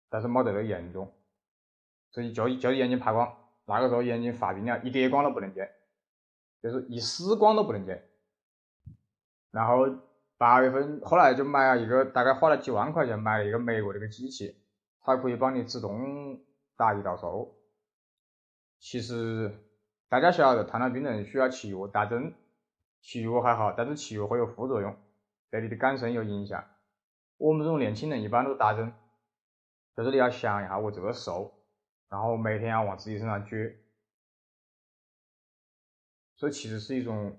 [0.10, 1.12] 但是没得那严重，
[2.12, 5.68] 所以就就眼睛怕光，那个时候眼睛发病了，一点光都不能见，
[6.62, 8.08] 就是一丝光都不能见。
[9.50, 9.88] 然后
[10.38, 14.56] 八月份后来就买了一个，大概花了几万块钱买了一个美国的个机器，
[15.02, 16.40] 它可以帮你自动
[16.78, 17.58] 打胰岛素。
[18.78, 19.52] 其实
[20.08, 22.36] 大家晓得糖尿病人需要吃药打针，
[23.02, 24.96] 吃药还好，但是吃药会有副作用，
[25.50, 26.64] 对你的肝肾有影响。
[27.38, 28.94] 我们这种年轻人一般都打针，
[29.96, 31.54] 就是你要想一下，我这个瘦，
[32.10, 33.76] 然后每天要往自己身上撅，
[36.36, 37.38] 这其实是一种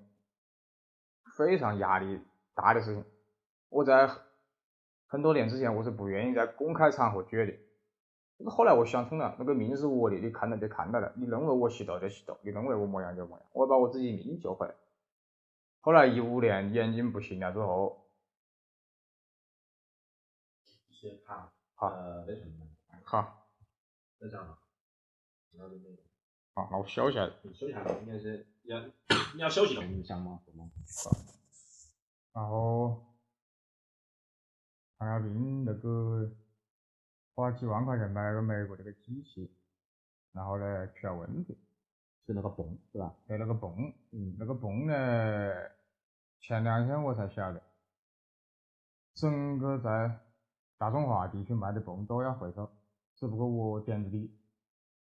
[1.36, 2.20] 非常压力
[2.54, 3.04] 大的事情。
[3.68, 4.10] 我在
[5.06, 14.74] 很多年之前我是不愿意在公开场合撅的，后来我想通了，那个命是我的，你看到就看到了，你认为我吸毒就吸毒，你认为我么样就么样，我把我自己命救回来。
[15.80, 18.06] 后来一五年眼睛不行了之后。
[21.24, 21.52] 好。
[23.04, 23.48] 好，
[24.20, 24.58] 就这样吧。
[26.54, 27.26] 好，那我休息下。
[27.54, 28.78] 休息下，应该是要
[29.34, 30.40] 你要休息了，你想吗？
[31.02, 31.10] 好。
[32.32, 33.16] 然后
[34.98, 36.30] 糖尿病那个
[37.34, 39.50] 花几万块钱买了个美国那个机器，
[40.32, 41.58] 然后呢出了问题，
[42.30, 43.12] 是那个泵是吧？
[43.26, 44.94] 对，那个泵，嗯，那个泵呢，
[46.40, 47.60] 前两天我才晓得，
[49.14, 50.18] 整个在。
[50.80, 52.66] 大中华地区卖的泵都要回收，
[53.14, 54.34] 只不过我点子低，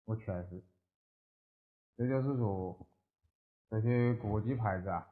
[0.06, 0.64] 我全是。
[1.98, 2.78] 这就是说，
[3.72, 5.08] 这些国际牌子啊，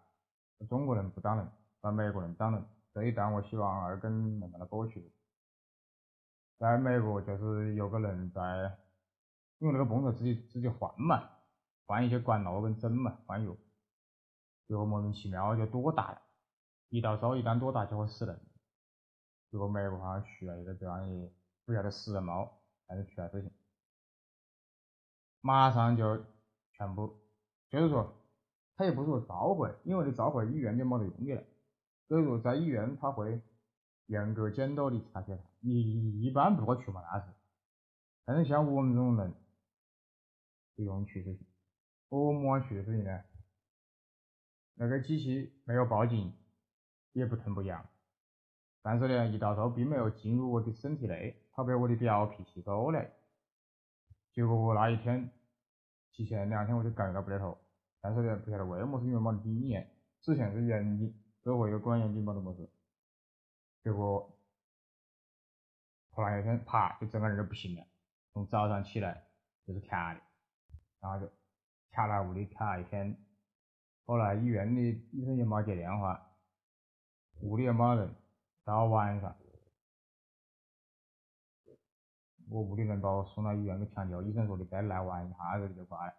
[0.69, 5.11] 中国人不当人，把美国人当人，这一单我希望二根能把它过去。
[6.59, 8.77] 在美国就是有个人在，
[9.57, 11.27] 因为那个泵头自己自己换嘛，
[11.91, 13.53] 换一些管路跟针嘛，换药，
[14.65, 16.21] 结果莫名其妙就多打了，
[16.87, 18.39] 一到手一旦多打就会死人，
[19.51, 21.33] 结果美国好像出了一个这样的
[21.65, 23.51] 不晓得死人猫还是出了事情，
[25.41, 26.23] 马上就
[26.71, 27.19] 全部，
[27.69, 28.15] 就是说
[28.77, 31.43] 他也不是说召回，因为你召回医院就没得用的了，
[32.07, 33.41] 所以说在医院他会。
[34.07, 37.31] 严格监督的查血他，你一般不会出嘛大事。
[38.25, 39.33] 但是像我们这种人，
[40.75, 41.47] 不用去就行。
[42.19, 43.23] 我们出的事情呢，
[44.73, 46.33] 那个机器没有报警，
[47.13, 47.87] 也不疼不痒。
[48.81, 53.09] 但是呢，一到手并没有进入我的身体内，跑被我的表皮吸收了。
[54.33, 55.31] 结果我那一天，
[56.11, 57.57] 提前两天我就感觉到不对头。
[58.01, 62.69] 但是呢，不晓得为么是因为没得经验，之前是眼睛，所以我一个管眼睛没得么子。
[63.83, 64.37] 结果
[66.11, 67.87] 突然有一天，啪，就整个人就不行了。
[68.33, 69.27] 从早上起来
[69.65, 70.19] 就是卡的，
[70.99, 71.31] 然后就
[71.91, 73.17] 卡来屋里卡一天。
[74.05, 76.31] 后来医院的医生也没接电话，
[77.41, 78.13] 屋里也没人。
[78.63, 79.35] 到晚上，
[82.49, 86.13] 我屋里人把我送到医院去抢救，医生说你再来玩一下子就挂了。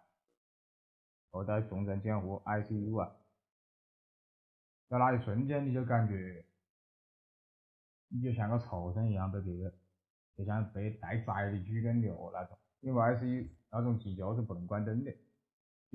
[1.31, 3.15] 后在重症监护 ICU 啊，
[4.87, 6.45] 在那一瞬间你就感觉。
[8.15, 9.73] 你就像个畜生一样被别个，
[10.37, 12.55] 就像被待宰的猪跟牛那种。
[12.81, 15.11] 因为 ICU 那种急救是不能关灯的，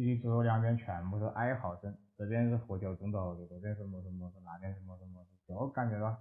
[0.01, 6.17] 你左右两边全部是哀嚎声，这边是喝酒中毒的，这边什么什么，那边什么什么，就感觉到，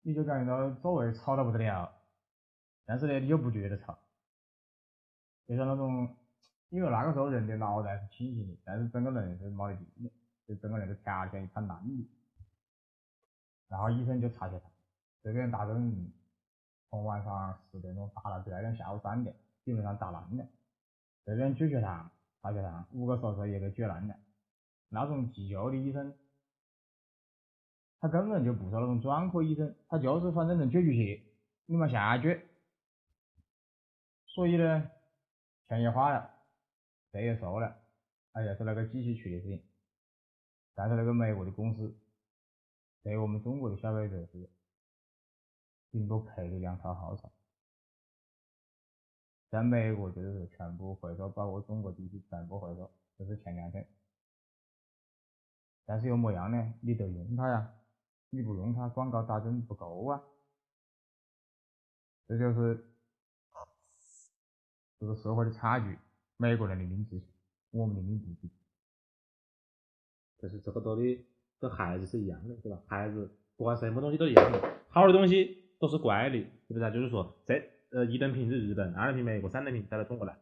[0.00, 1.92] 你就感觉到周围吵得不得了，
[2.86, 3.98] 但是呢，你又不觉得吵，
[5.46, 6.16] 就像那种，
[6.70, 10.10] 因为那个时候人的脑袋是清醒的，但是整个人是没得劲的，
[10.48, 12.08] 就整个人是条件一滩烂泥。
[13.68, 14.70] 然后医生就查血糖，
[15.22, 16.10] 这边打针
[16.88, 20.46] 从晚上十点钟打到第二天下午三点，基本上打烂了。
[21.24, 22.10] 这边举血糖、
[22.42, 24.16] 查血糖，五个小时也给举烂了。
[24.88, 26.14] 那种急救的医生，
[28.00, 31.22] 他根本就不是那种专科医生，他就是反正能解决血，
[31.66, 32.46] 你们下去。
[34.26, 34.90] 所以呢，
[35.68, 36.30] 钱也花了，
[37.12, 37.80] 税也收了，
[38.32, 39.62] 哎呀，是那个机器出的事情。
[40.74, 41.96] 但是那个美国的公司。
[43.04, 44.48] 对我们中国的消费者是
[45.90, 47.32] 顶多赔的两套好厂，
[49.52, 53.86] 在美国就是全部回收，包括中国地区全部回收，这是前两天。
[55.84, 56.72] 但是又么样呢？
[56.80, 57.74] 你得用它呀，
[58.30, 60.22] 你不用它，广告打针不够啊。
[62.26, 62.82] 这就是
[64.98, 65.98] 这个社会的差距，
[66.38, 67.28] 美国人的领自信，
[67.72, 68.50] 我们的领不住。
[70.38, 71.26] 但是这个道理。
[71.60, 72.82] 跟孩子是一样的，对吧？
[72.88, 76.92] 孩子不管什么东西都一样的，好的东西都是乖的，是不是？
[76.92, 80.34] 就是说，这呃一等品是日本，二等品美国，三等品带到中国来，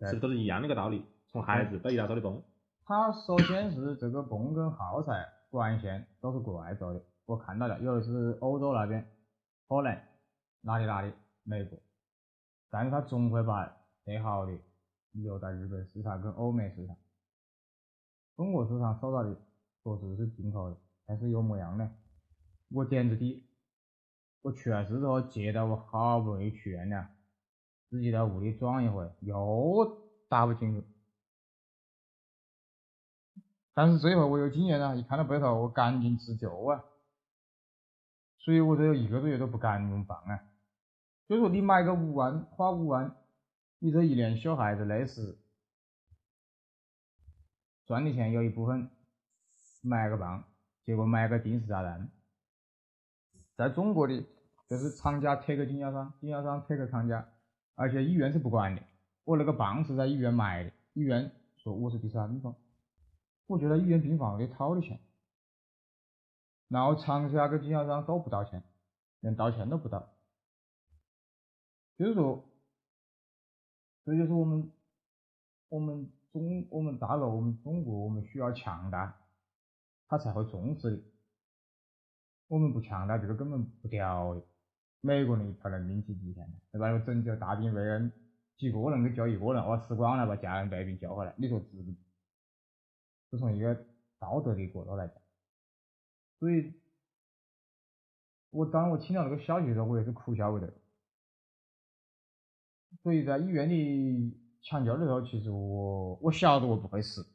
[0.00, 1.04] 是不是都是一样的一个道理？
[1.28, 2.42] 从孩子到一大手的泵，
[2.84, 9.06] 它首先是这个泵跟耗材管线都是国外做的，我看到了，有的是欧洲那边，
[9.68, 9.98] 可能
[10.62, 11.78] 哪里哪里美国，
[12.70, 14.52] 但是它总会把最好的
[15.12, 16.96] 留在日本市场跟欧美市场，
[18.36, 19.36] 中国市场收到的。
[19.84, 20.76] 确实是进口的，
[21.06, 21.90] 但是有么样呢？
[22.70, 23.44] 我点子低，
[24.42, 27.08] 我去完事之后接到我好不容易去院了，
[27.88, 30.86] 自己在屋里装一回，又打不进去。
[33.72, 36.84] 但是最后我有经验了，一看到背头，我赶紧自救啊！
[38.38, 40.44] 所以我这有一个多月都不敢用棒啊。
[41.28, 43.16] 就说你买个五万，花五万，
[43.78, 45.38] 你这一年小孩子累死，
[47.86, 48.90] 赚的钱有一部分。
[49.84, 50.44] 买个棒，
[50.84, 52.08] 结果买个定时炸弹，
[53.56, 54.24] 在中国的，
[54.68, 57.28] 就是厂家贴个经销商，经销商贴个厂家，
[57.74, 58.82] 而且医院是不管的。
[59.24, 62.54] 我那个棒是在医院买的，医院说我是第三方，
[63.46, 65.00] 我就在医院病房里掏的钱，
[66.68, 68.62] 然后厂家跟经销商都不道歉，
[69.20, 70.08] 连道歉都不道，
[71.96, 72.44] 就是说，
[74.04, 74.70] 这就是我们，
[75.68, 79.18] 我们中，我们大陆，我们中国，我们需要强大。
[80.08, 81.02] 他才会重视的。
[82.52, 84.38] 我们不强大，这个根本不屌。
[85.00, 86.90] 美国人一条人命去极限的，对吧？
[86.90, 88.12] 要拯救大兵瑞恩，
[88.58, 91.96] 几个人去救一个人，我死光了，把家人带兵救回来，你说值不值？
[93.30, 93.74] 是从一个
[94.18, 95.16] 道德的角度来讲。
[96.38, 96.74] 所以，
[98.50, 100.74] 我当我听到那个消息的时候，我也是哭笑不得。
[103.02, 107.26] 所以在医院里抢救的时候，其实我我晓得我不会死。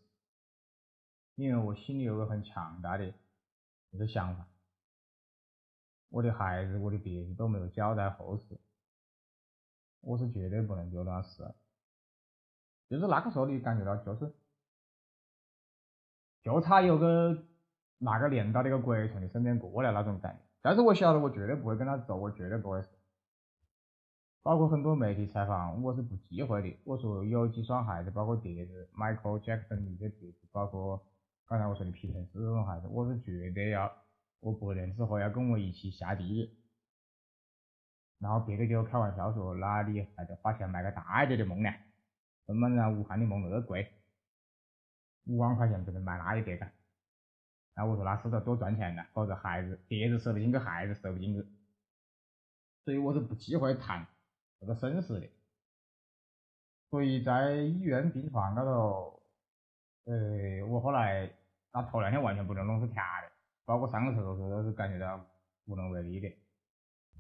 [1.34, 3.11] 因为我心里有个很强大的
[3.89, 4.47] 一个想法，
[6.10, 8.60] 我的孩子，我的别子都没有交代后事，
[10.01, 11.43] 我是绝对不能做那事。
[12.89, 14.34] 就是那个时候你感觉到就是，
[16.41, 17.45] 就差有个
[17.97, 20.41] 哪个领导的一个鬼从你身边过来那种感觉。
[20.62, 22.82] 但是我晓得我绝对不会跟他走，我绝对不会。
[24.41, 26.78] 包括很多媒体采访，我是不忌讳的。
[26.86, 31.05] 我说有几双鞋子，包括碟子，Michael Jackson 的碟子，包括
[31.45, 33.91] 刚才我说的皮滕斯这种鞋子，我是绝对要，
[34.40, 36.58] 我过年之后要跟我一起下地。
[38.20, 41.70] 然后别个就开玩笑说，那你还得花钱买个大一点的梦呢？
[42.46, 42.90] 怎么呢？
[42.90, 43.94] 武汉的梦那么贵，
[45.26, 46.68] 五万块钱不能买那一叠个。
[47.76, 51.48] 那我说那是得多赚钱呢，否则孩子别子收得进去，孩子收不进去。
[52.86, 54.08] 所以我是不忌讳谈。
[54.60, 55.30] 这个生死的，
[56.90, 59.22] 所以在医院病床高头，
[60.06, 61.32] 呃，我后来
[61.72, 63.27] 那头两天完全不能弄是甜的，
[63.68, 65.26] 包括上个厕所都是感觉到
[65.65, 66.34] 无能为力的。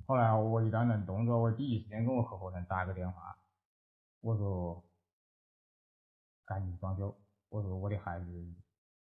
[0.05, 3.37] 后来我一旦能动作，我第一时间跟我合伙人打个电话，
[4.21, 4.85] 我说
[6.45, 7.13] 赶紧装修，
[7.49, 8.25] 我说我的孩子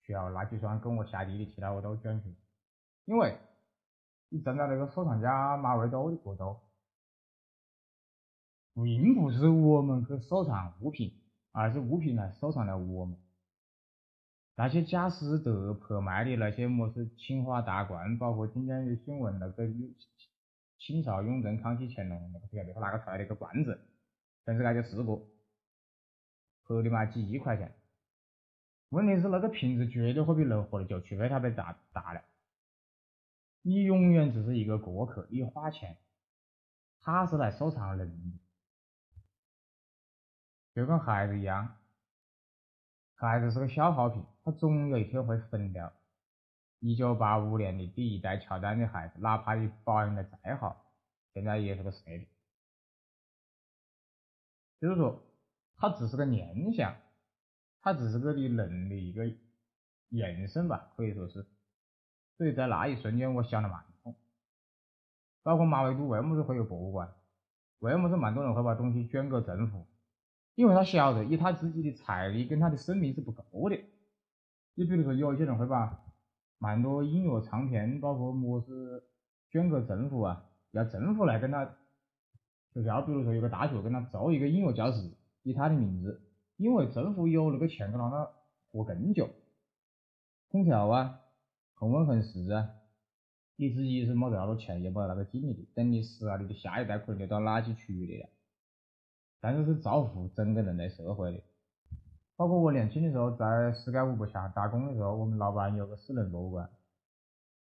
[0.01, 2.35] 需要那几双跟我下地的，其他我都捐去，
[3.05, 3.39] 因为
[4.31, 6.61] 你站在那个收藏家马未都的角度。
[8.75, 11.23] 并不是我们去收藏物品，
[11.53, 13.19] 而是物品来收藏了我们。
[14.59, 19.69] 那些贾斯德拍卖的那些么是青花大罐，包括今天的新闻那个
[20.79, 23.79] 清朝雍正、康熙、乾隆那个不晓得他哪个出来的一个罐子，
[24.45, 25.23] 但是那就四个，
[26.63, 27.75] 合的嘛几亿块钱。
[28.89, 32.23] 问题是那个瓶子绝对会比人活得久，除非它被砸砸了。
[33.61, 35.99] 你永远只是一个过客，你花钱，
[37.03, 38.39] 他是来收藏人的。
[40.73, 41.77] 就跟孩子一样，
[43.17, 45.93] 孩子是个消耗品，他总有一天会分掉。
[46.79, 50.87] 一九八五年的第一代乔丹的孩子，哪怕你保养的再好，
[51.35, 52.27] 现在也是个碎的。
[54.81, 55.21] 就是说，
[55.77, 56.95] 他只是个念想，
[57.83, 59.27] 他只是个你人的一个
[60.11, 61.45] 延伸吧，可以说是。
[62.39, 64.15] 所以在那一瞬间，我想了蛮多。
[65.43, 67.13] 包括马未都为什么会有博物馆？
[67.81, 69.89] 为什么是蛮多人会把东西捐给政府？
[70.55, 73.81] 因为他晓得，以他自己的财力跟他的生命是不够的。
[74.79, 76.05] 你比如说，有一些人会把
[76.59, 79.09] 蛮多音乐唱片，包括么子
[79.51, 81.65] 捐给政府啊，要政府来跟他
[82.75, 85.11] 学校，比如说有个大学跟他造一个音乐教室，
[85.43, 86.21] 以他的名字，
[86.59, 88.31] 因为政府有那个钱可，让他
[88.71, 89.31] 活更久。
[90.49, 91.21] 空调啊，
[91.73, 92.69] 恒温恒湿啊，
[93.57, 95.67] 你自己是没得那个钱，也没得那个精力的。
[95.75, 98.29] 等你死了，你的下一代可能就到垃圾区域里了。
[99.41, 101.43] 但是是造福整个人类社会的，
[102.37, 106.71] 包括我年轻的时候在石盖五步桥打工的时候，我们老板有个私人博物馆，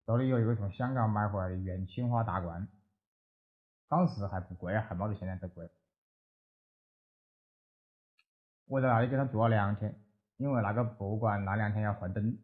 [0.06, 2.68] 这里有一个从香港买回来的元青花大罐，
[3.88, 5.70] 当时还不贵，还没得现在这贵。
[8.66, 10.02] 我在那里给他做了两天，
[10.38, 12.38] 因为那个博物馆那两天要换灯，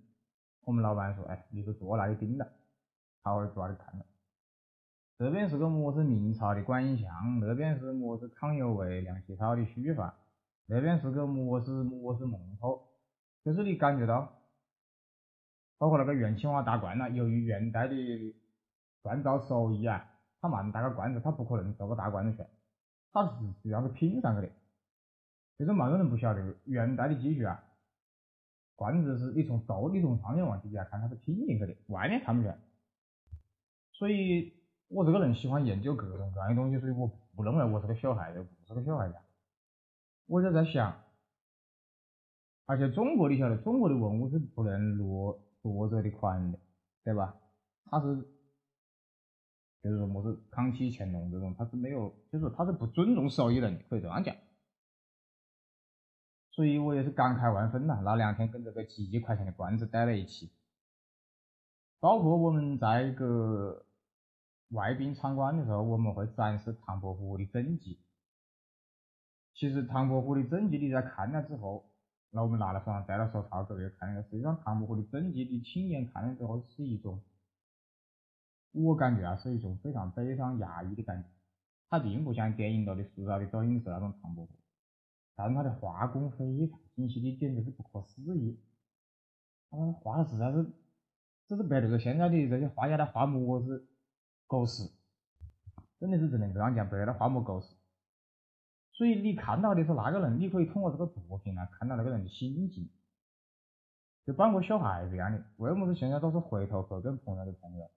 [0.62, 2.48] 我们老板说，哎，你就坐那里盯着，
[3.24, 4.06] 他会坐那里看着。
[5.18, 10.16] 这边是个么是明朝的观音像，那边是么是康有为、梁启超的书法，
[10.66, 12.88] 那边是个么子么子门头，
[13.44, 14.34] 就是你感觉到，
[15.78, 17.96] 包括那个元青花大罐呐，由于元代的
[19.04, 20.10] 锻造手艺啊，
[20.42, 22.50] 他蛮大个罐子，他不可能做个大罐子出来，
[23.12, 23.32] 他是
[23.64, 24.54] 这样子拼上去的。
[25.58, 27.64] 其实蛮多人不晓得，元代的技术啊，
[28.76, 32.58] 罐子是你从轴，你从上面往底下看，它是拼进去的，外面看不出来，
[33.92, 34.62] 所以。
[34.90, 39.16] 我这个人喜欢研究各种各样的东西，所以我不认为我是个小孩子，不是个小孩子。
[40.26, 41.04] 我就在想，
[42.66, 46.60] 而且中国你晓得，中国的文物是不能落作者的款的，
[47.04, 47.36] 对吧？
[47.86, 48.16] 他是，
[49.82, 54.36] 就是说么是康熙、乾隆这种，他是没有，就是说他是不尊重手艺人，可以这样讲。
[56.52, 60.52] 所以我也是感慨万分呐，那两天跟这个几亿块钱的罐子待在一起，
[62.00, 63.86] 包括我们在一个。
[64.70, 68.03] 外宾参观的时候，我们会展示唐伯虎的真迹。
[69.54, 71.90] 其实唐伯虎的真迹，你在看了之后，
[72.32, 77.22] 那我们拿了手上戴了手套，各位看那个，实际上唐伯虎的真迹，你亲眼看了之后，是一种，
[78.72, 81.30] 我感觉啊，是一种非常悲伤压抑的感觉。
[81.90, 84.52] 他并不像电影里的塑造的周星驰那种唐伯虎，
[85.36, 88.60] 但是他的画工非常精细的，简直是不可思议。
[89.70, 90.66] 他画的实在是，
[91.48, 93.88] 这是别得个现在的这些画家的画模子。
[94.46, 94.92] 狗屎，
[96.00, 97.74] 真的是只能这样讲，别的画没狗屎。
[99.04, 102.90] 所以你看到的是那个人，你可以通过这个作品来看到那个人的心境，
[104.26, 105.44] 就包括小孩子一样的。
[105.58, 107.92] 为什么是现在都是回头客跟朋友的朋友？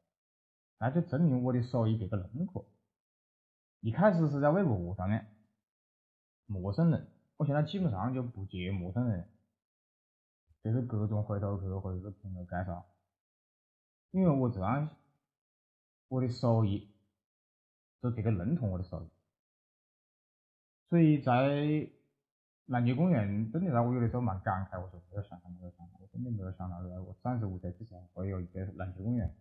[0.81, 2.65] 那就证明我的手艺别个认可。
[3.83, 5.29] 一开始是在微博上面，
[6.47, 9.29] 陌生人，我现在基本上就不接陌生人，
[10.65, 12.85] 就是各种回头客或者是朋友介绍，
[14.11, 14.89] 因为我这样，
[16.09, 16.91] 我的手艺，
[18.03, 19.09] 就别个认同我的手艺，
[20.89, 21.89] 所以在
[22.67, 29.35] 篮球公园真的让我有的时候蛮感慨，我说没有想到，没有想到，我真的没有想到，在我三十五岁之前会有一个篮球公园，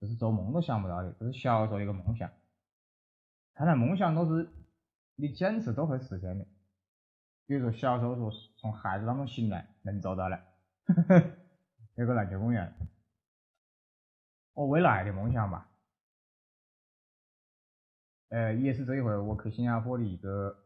[0.00, 2.30] 这是做梦都想不到的，这是小时候一个梦想。
[3.54, 4.48] 看来梦想都是
[5.16, 6.46] 你坚持都会实现的。
[7.46, 10.40] 比如说小时候说从孩子当中醒来能做到的，
[11.96, 12.72] 有个篮球公园。
[14.54, 15.69] 我未来的梦想吧，
[18.30, 20.56] 呃，也是这一回我去新加坡的一个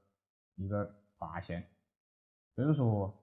[0.55, 1.69] 一个发现，
[2.57, 3.23] 就是说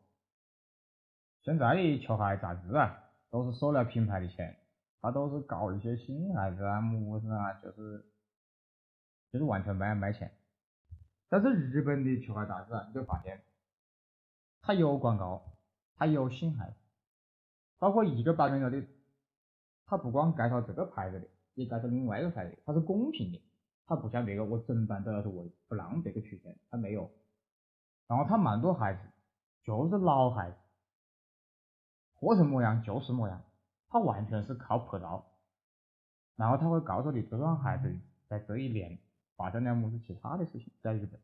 [1.41, 4.57] 现在的球鞋杂志啊，都是收了品牌的钱，
[5.01, 8.05] 他都是搞一些新鞋子啊、模子啊，就是。
[9.31, 10.29] 就是完全卖卖钱，
[11.29, 13.41] 但是日本的球鞋杂志啊，你就发现，
[14.61, 15.57] 它有广告，
[15.95, 16.75] 它有新鞋，
[17.79, 18.85] 包括一个版面的，
[19.85, 23.41] 它不光介绍这个牌子的，也介绍另外一个牌子，它是公平的，
[23.91, 27.11] 他不像别个我整版都要是为不让别个出现，他没有，
[28.07, 29.01] 然后他蛮多孩子
[29.65, 30.57] 就是老孩子，
[32.15, 33.43] 破成模样就是模样，
[33.89, 35.25] 他完全是靠拍照，
[36.37, 38.97] 然后他会告诉你这双鞋子在这一年。
[39.35, 41.19] 发生了么子其他的事情，在日本。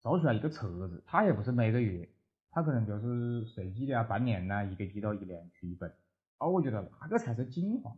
[0.00, 2.08] 做出来一个册子，他也不是每个月，
[2.50, 5.94] 他可能就是随机的啊，半年呐，一个季度一年出一本，
[6.38, 7.94] 而我觉得那个才是精华，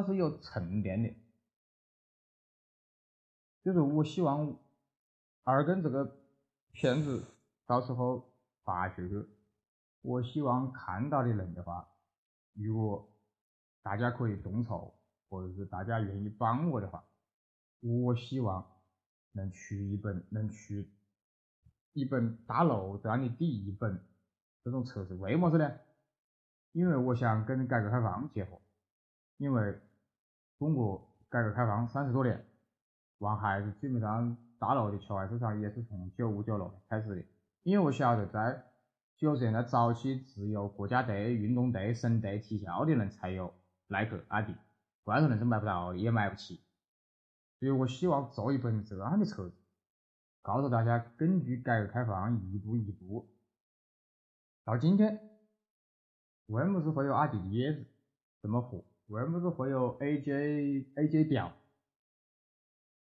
[0.00, 1.12] 它是有沉淀的，
[3.64, 4.56] 就是我希望
[5.44, 6.20] 二更这个
[6.70, 7.24] 片子
[7.66, 8.32] 到时候
[8.62, 9.28] 发出去，
[10.02, 11.88] 我希望看到的人的话，
[12.52, 13.12] 如果
[13.82, 14.94] 大家可以众筹。
[15.30, 17.04] 或者是大家愿意帮我的话，
[17.80, 18.66] 我希望
[19.32, 20.72] 能出一本，能出
[21.92, 24.02] 一本大陆这样的第一本
[24.64, 25.14] 这种册子。
[25.16, 25.70] 为么子呢？
[26.72, 28.58] 因为我想跟改革开放结合，
[29.36, 29.78] 因为
[30.58, 32.44] 中国改革开放三十多年，
[33.18, 37.24] 玩鞋子基本上大陆的球鞋市场也是从九五九六开始的。
[37.62, 38.64] 因为我晓得在
[39.16, 43.54] 九十年代早期，只有国家队、运动队、省队、体校的人才有
[43.86, 44.54] 耐克、阿迪。
[45.04, 46.60] 外头人是买不到的，也买不起，
[47.60, 49.54] 所以我希望做一本这样的册子，
[50.42, 53.30] 告诉大家，根据改革开放一步一步
[54.64, 55.20] 到今天，
[56.46, 57.86] 为么子会有阿迪的椰子
[58.42, 58.84] 这么火？
[59.08, 61.52] 为么子会有 AJ AJ 表？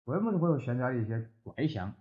[0.04, 1.94] 为什么会有现在的一些怪象？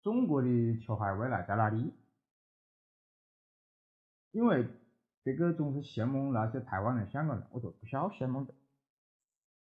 [0.00, 1.92] 中国的球鞋未来在哪里？
[4.30, 4.66] 因为。
[5.22, 8.54] 别个总是羡慕那些台湾人、香港人，我说不需要羡慕的，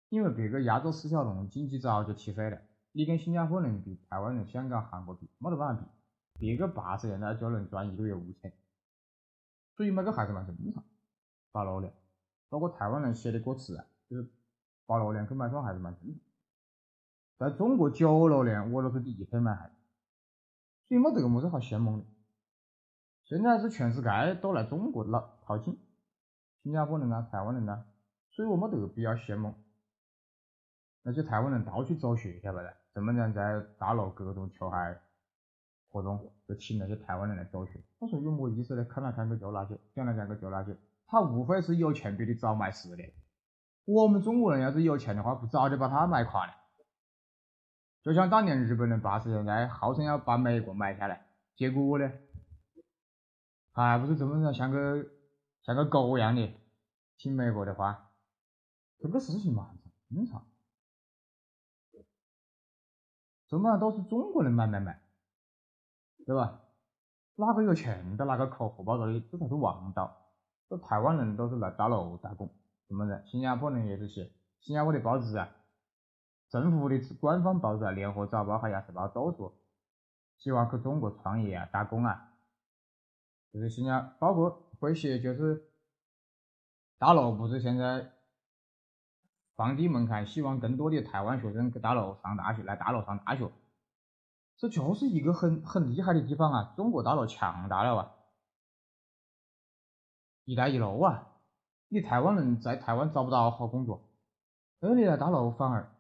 [0.08, 2.62] 因为别个亚洲四小龙经济早就起飞了，
[2.92, 5.88] 你跟新加坡人比，台湾人、香港、韩国比，没得办法比。
[6.38, 8.52] 别个八十年代就能赚一个月五千，
[9.76, 10.84] 所以买个还是蛮正常。
[11.50, 11.92] 八六年，
[12.49, 14.28] 包括台湾人写的歌词啊，就是
[14.86, 16.18] 八六年去买双还是蛮正的。
[17.38, 19.70] 在中国九六年我都是第一次买鞋，
[20.88, 22.05] 所以没这个么子好羡慕的。
[23.24, 25.78] 现在是全世界都来中国了淘金，
[26.62, 27.84] 新加坡人啊、台湾人啊，
[28.30, 29.55] 所以我没得必要羡慕
[31.03, 32.74] 那些台湾人到处走穴，晓不得？
[32.94, 35.01] 怎么样在大陆各种球鞋
[35.90, 37.80] 活动就请那些台湾人来走穴？
[37.99, 38.84] 我说有么意思呢？
[38.86, 40.76] 看来看去就那些，讲来讲去就那些，
[41.09, 43.12] 他无非是有钱比你早买十年。
[43.86, 46.52] 我们中国人要是有钱的话，不早就把他买垮了？
[48.02, 52.12] 就像当年日本人八十年代号称要把美国买下来，结果呢？
[53.72, 55.06] 还不是这么着，像个
[55.62, 56.52] 像个狗一样的
[57.16, 58.11] 听美国的话，
[58.98, 59.74] 这个事情嘛，
[60.11, 60.46] 正常。
[63.48, 65.02] 怎么都是中国人买买买，
[66.26, 66.61] 对吧？
[67.36, 70.27] 哪个有钱的哪个抠荷包的，这才是王道。
[70.68, 72.50] 这台湾人都是来大陆打工，
[72.86, 73.24] 怎么的？
[73.26, 75.48] 新加坡人也是写，新加坡的报纸啊，
[76.50, 79.54] 政府的官方报纸啊，《联合早报》和《亚视报》都说，
[80.36, 82.32] 希望去中国创业啊，打工啊。
[83.50, 85.70] 就是新加包括会写，就是
[86.98, 88.12] 大陆不是现在
[89.56, 93.50] 放低门槛，希望更多的台湾学生去大陆上大学，来大陆上大学，
[94.58, 96.74] 这就是一个很很厉害的地方啊！
[96.76, 98.14] 中国大陆强大了啊！
[100.49, 101.28] 一带一路啊，
[101.88, 104.09] 你台湾人在台湾找不到好工作，
[104.80, 105.94] 而你来大陆反而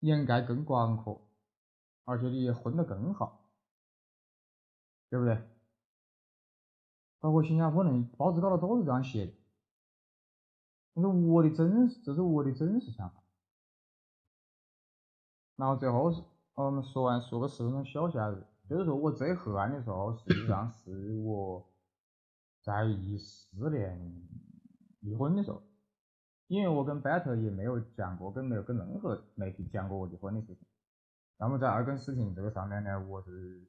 [0.00, 1.28] 掩盖更广阔，
[2.06, 3.50] 而且你混得更好，
[5.10, 5.42] 对不对？
[7.20, 9.32] 包括新加坡人报纸高头都是这样写的，
[10.94, 13.22] 这是我的真实，这是我的真实想法。
[15.56, 16.22] 然后最后是，
[16.54, 21.62] 我们说完说个十分钟休息下子，就是说我最黑暗的时候，实际上是我
[22.66, 24.26] 在一四年
[24.98, 25.62] 离婚的时候，
[26.48, 30.66] 因为我跟班特也没有讲过，跟没有跟任何媒体讲过我离婚的事情。
[31.38, 33.68] 那么在二更视频这个上面呢，我是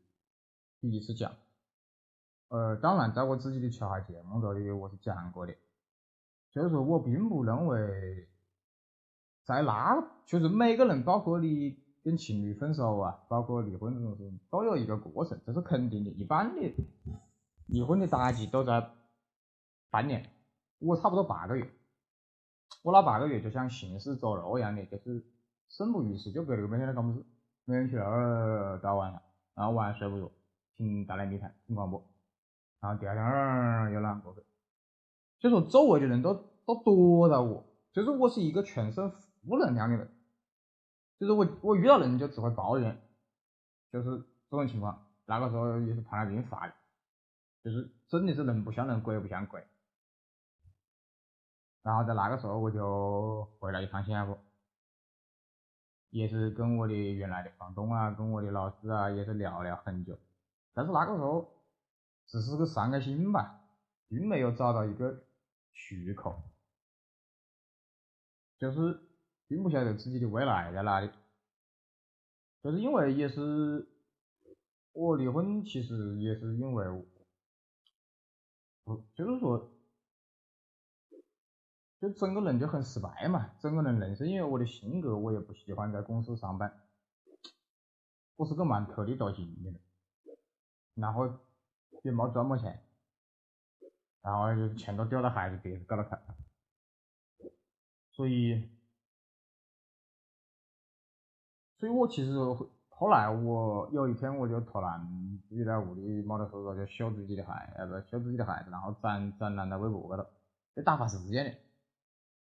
[0.82, 1.32] 第一次讲。
[2.48, 5.54] 呃，当然，在我自己的其他节目这里，我是讲过的，
[6.50, 8.28] 就是说我并不认为，
[9.44, 16.10] 在那，就是每个人，包括你跟情侣分手啊，包括离婚这种事情，都有一个过程，这是肯定的。
[16.10, 16.74] 一般的
[17.68, 18.90] 离婚的打击都在
[19.90, 20.30] 半年，
[20.80, 21.70] 我差不多八个月，
[22.82, 25.24] 我那八个月就像行尸走肉一样的，就是
[25.70, 27.24] 生不如死，就隔了个每天在干么事，
[27.66, 29.22] 每天去那儿到晚上，
[29.54, 30.32] 然后晚上睡不着，
[30.76, 32.04] 听大内密谈，听广播。
[32.80, 34.44] 然后第二天儿又难过去，
[35.40, 36.34] 就说周围的人都
[36.66, 40.10] 都躲着我，就是我是一个全身负能量的人，
[41.20, 43.02] 就是我我遇到人就只会抱怨，
[43.92, 45.06] 就是这种情况。
[45.26, 46.74] 那个时候也是糖尿病发的，
[47.64, 49.66] 就是真的是人不像人，鬼不像鬼。
[51.84, 54.38] 然后在那个时候我就回了一趟新加坡，
[56.10, 60.18] 也是跟我的原来的房东啊，跟我的老师啊，也是聊了很久，
[60.74, 61.54] 但是那个时候。
[62.30, 63.62] 只是个散个心吧，
[64.10, 65.24] 并没有找到一个
[65.74, 66.44] 出口，
[68.60, 69.00] 就是
[69.48, 71.10] 并不晓得自己的未来在哪里，
[72.62, 73.88] 就是因为也是
[74.92, 76.86] 我离婚，其实也是因为，
[79.16, 79.72] 就是说，
[82.00, 86.88] 就整个人就很失败嘛，整个人人生，因为我的性格，我也不喜欢在公司上班，
[88.36, 89.82] 我是个蛮特立独行的人，
[90.96, 91.40] 然后。
[92.04, 92.86] 也没赚么钱，
[94.22, 96.22] 然后就钱都丢到孩子别搞了看，
[98.12, 98.70] 所以，
[101.78, 110.28] 所以我其实会后来我有一天我就突然自己在屋里没得事做，就修自己的孩，呃不修自己的孩子，然后展展览在微博高头，
[110.76, 111.56] 就打发时间的，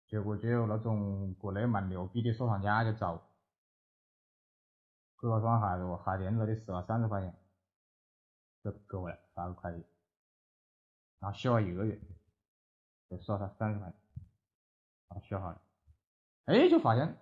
[0.07, 3.21] 结果就有那种国内蛮牛逼的收藏家就找我，
[5.19, 7.35] 给我双鞋子，我鞋垫子里十了三十块钱。
[8.63, 9.83] 就给我了，发个快递，
[11.17, 11.99] 然后修了一个月，
[13.09, 13.99] 就收他三十块钱，
[15.09, 15.59] 然后修好了，
[16.45, 17.17] 哎，就发现，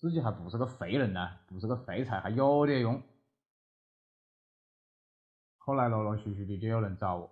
[0.00, 3.02] 自己还不是个废人呢，不是个废材，还有点用。
[5.58, 7.30] 后来陆陆续续的就有人找我，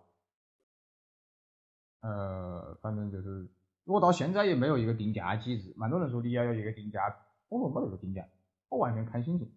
[2.00, 3.48] 呃，反正就是
[3.84, 7.16] 我到现在也没有一个定价机制，蛮多人说你要有一个定价，
[7.48, 8.28] 我说没得个定价，
[8.68, 9.50] 我完全看心情，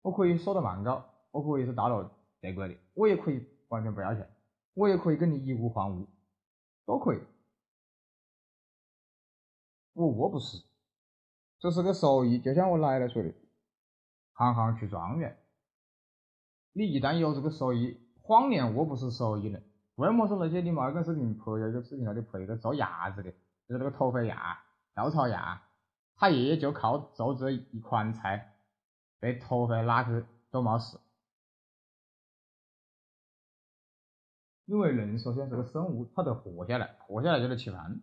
[0.00, 1.04] 我可以收的蛮高。
[1.32, 2.02] 我可以是大陆
[2.40, 4.28] 德国的，我也可以完全不要钱，
[4.74, 6.08] 我也可以跟你以物换物，
[6.84, 7.20] 都可以。
[9.92, 10.60] 我我不是，
[11.60, 13.34] 这是个手艺，就像我奶奶说的，
[14.32, 15.36] 行行出状元。
[16.72, 19.62] 你一旦有这个手艺，谎言我不是手艺人。
[19.96, 24.58] 为么说那些你妈个视频拍一个视频那里拍一个做鸭子的，就是那个土匪鸭、
[24.94, 25.62] 稻草鸭，
[26.16, 28.54] 他爷爷就靠做这一款菜，
[29.18, 30.96] 被头发拉去都没事。
[34.64, 38.00] 因为人首先是个生物，他得活下来，活下来就得吃饭。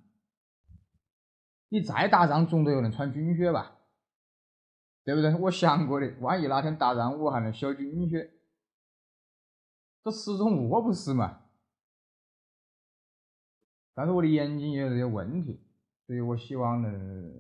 [1.70, 3.78] 你再打仗，总得有人穿军靴吧，
[5.04, 5.34] 对不对？
[5.36, 8.32] 我想过的，万一哪天打仗，我还能修军靴，
[10.04, 11.44] 这始终饿不死嘛。
[13.94, 15.60] 但是我的眼睛也有这些问题，
[16.06, 17.34] 所以我希望能，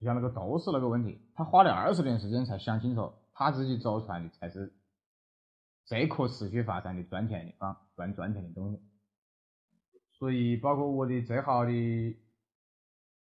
[0.00, 4.74] 像那个斗士那个问题，他花了二十年时间才想清楚，他自己走出来的才是。
[5.86, 8.80] 最可持续发展的赚钱的啊，赚赚钱的东西，
[10.12, 11.70] 所以包括我的最好的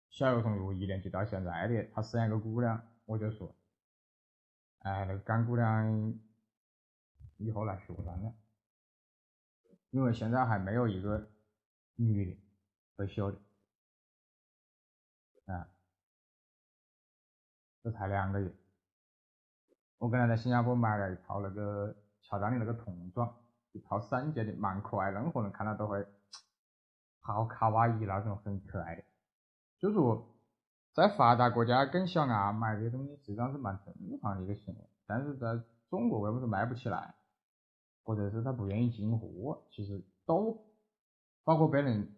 [0.09, 3.55] 小学同学，一年级到现在的，他生一个姑娘，我就说，
[4.79, 6.19] 哎，那个干姑娘
[7.37, 8.33] 以后来学算了，
[9.91, 11.29] 因为现在还没有一个
[11.95, 12.39] 女的
[12.95, 13.39] 会修的，
[15.45, 15.69] 啊，
[17.83, 18.51] 这才两个月，
[19.97, 21.95] 我跟他在新加坡买了一套那个。
[22.29, 23.33] 乔丹的那个童装，
[23.71, 26.05] 一套三件的，蛮可爱，任何人看到都会
[27.21, 29.03] 好卡哇伊那种，很可爱的。
[29.79, 30.35] 就说
[30.93, 37.15] 在发达国家跟小伢买这些东西，实际上是蛮正常的一个行为，但是在中国为什么卖不起来，
[38.03, 40.65] 或者是他不愿意进货，其实都
[41.43, 42.15] 包括被人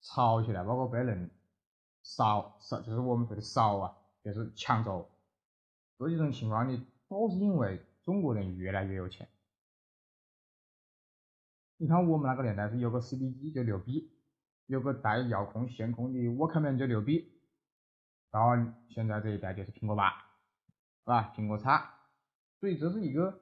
[0.00, 1.30] 吵起来，包括被人
[2.02, 5.10] 烧烧，就是我们说的烧啊，就是抢走，
[5.98, 7.84] 这几种情况呢，都是因为。
[8.04, 9.26] 中国人越来越有钱，
[11.78, 14.13] 你看我们那个年代是有个 CD 机就牛逼，
[14.66, 17.32] 有个带遥控线控的沃克曼九六 B，
[18.30, 18.56] 到
[18.88, 21.34] 现在这一代就是苹果八，是吧？
[21.36, 21.94] 苹果叉，
[22.60, 23.40] 所以这是一个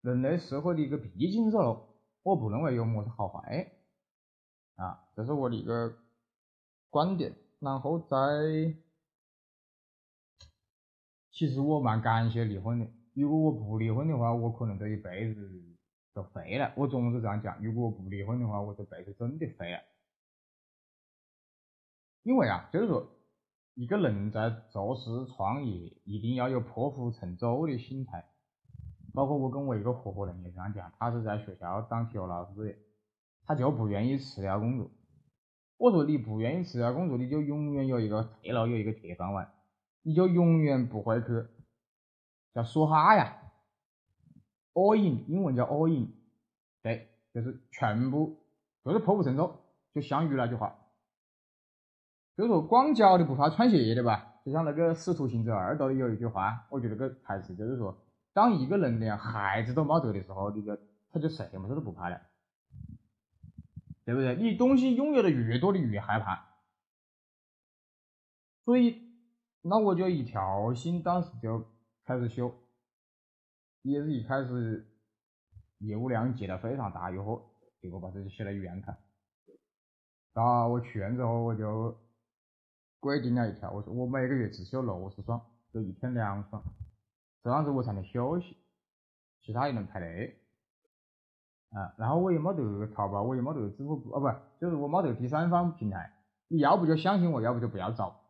[0.00, 1.86] 人类社会的一个必经之路，
[2.22, 3.72] 我不认为有么子好坏，
[4.74, 5.96] 啊，这是我的一个
[6.90, 7.36] 观点。
[7.58, 8.16] 然后再，
[11.30, 15.76] 其实我蛮感谢离婚的，如果我不离婚的话，我可能这一辈子
[16.14, 16.74] 就废了。
[16.76, 19.80] 我总是这样讲，如果我不离婚的话，我这辈子真的废了。
[22.26, 23.06] 因为啊，就是说，
[23.74, 28.28] 一个人在做事创业，一定要有破釜沉舟的心态。
[29.14, 32.74] 包括我跟我一个合伙人也这样讲，他是在学校当体育老师的，
[33.44, 34.90] 他就不愿意辞掉工作。
[35.76, 39.52] 我说你不愿意辞掉工作，你就永远有一个退路，有一个铁饭碗，
[40.02, 41.46] 你就永远不会去
[42.52, 43.40] 叫梭哈呀
[44.74, 46.12] ，all in，英文叫 all in，
[46.82, 48.36] 对，就是全部
[48.84, 49.60] 就是破釜沉舟，
[49.94, 50.76] 就项羽那句话。
[52.36, 54.34] 就是说，光脚的不怕穿鞋的吧？
[54.44, 57.96] 就像那个《使徒行者二》里有一句话，我觉得个台词就是说，
[58.34, 60.76] 当一个人连孩子都没得的时候，你就
[61.10, 62.20] 他就什么事都不怕了，
[64.04, 64.36] 对不对？
[64.36, 66.46] 你东西拥有的越多，你越害怕。
[68.66, 69.00] 所以，
[69.62, 71.64] 那我就一条心，当时就
[72.04, 72.54] 开始修，
[73.80, 74.86] 也是一开始
[75.78, 78.98] 业务量接的非常大，以后结果把自己写了院看。
[80.34, 81.96] 到我去院之后，我就。
[83.06, 85.40] 规定了一条，我说我每个月只休六十双，
[85.72, 86.60] 就一天两双，
[87.44, 88.56] 这样子我才能休息，
[89.42, 90.40] 其他也能排队。
[91.70, 96.14] 啊，然后我又没得淘宝，我又没得支付宝，哦不，就是我没得第三方平台，
[96.48, 98.22] 你要不就相信我，要不就不要找。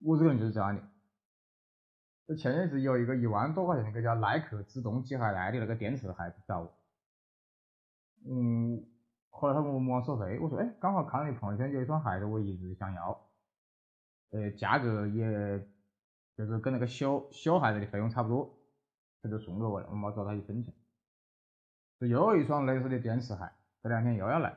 [0.00, 0.82] 我这个人就是这样的。
[2.26, 6.72] 就前阵子有一个一万多块钱那个叫耐克自动寄海带的那个电池盒找我，
[8.28, 8.84] 嗯，
[9.30, 13.27] 后来他问我么收费，我说哎，刚好看到你朋友圈有一双鞋子，我一直想要。
[14.30, 15.66] 呃，价格也
[16.36, 18.58] 就是跟那个修修孩子的费用差不多，
[19.22, 20.74] 他就送给我了，我没找他一分钱。
[21.98, 23.50] 这又一双类似的电池鞋，
[23.82, 24.56] 这两天又要来。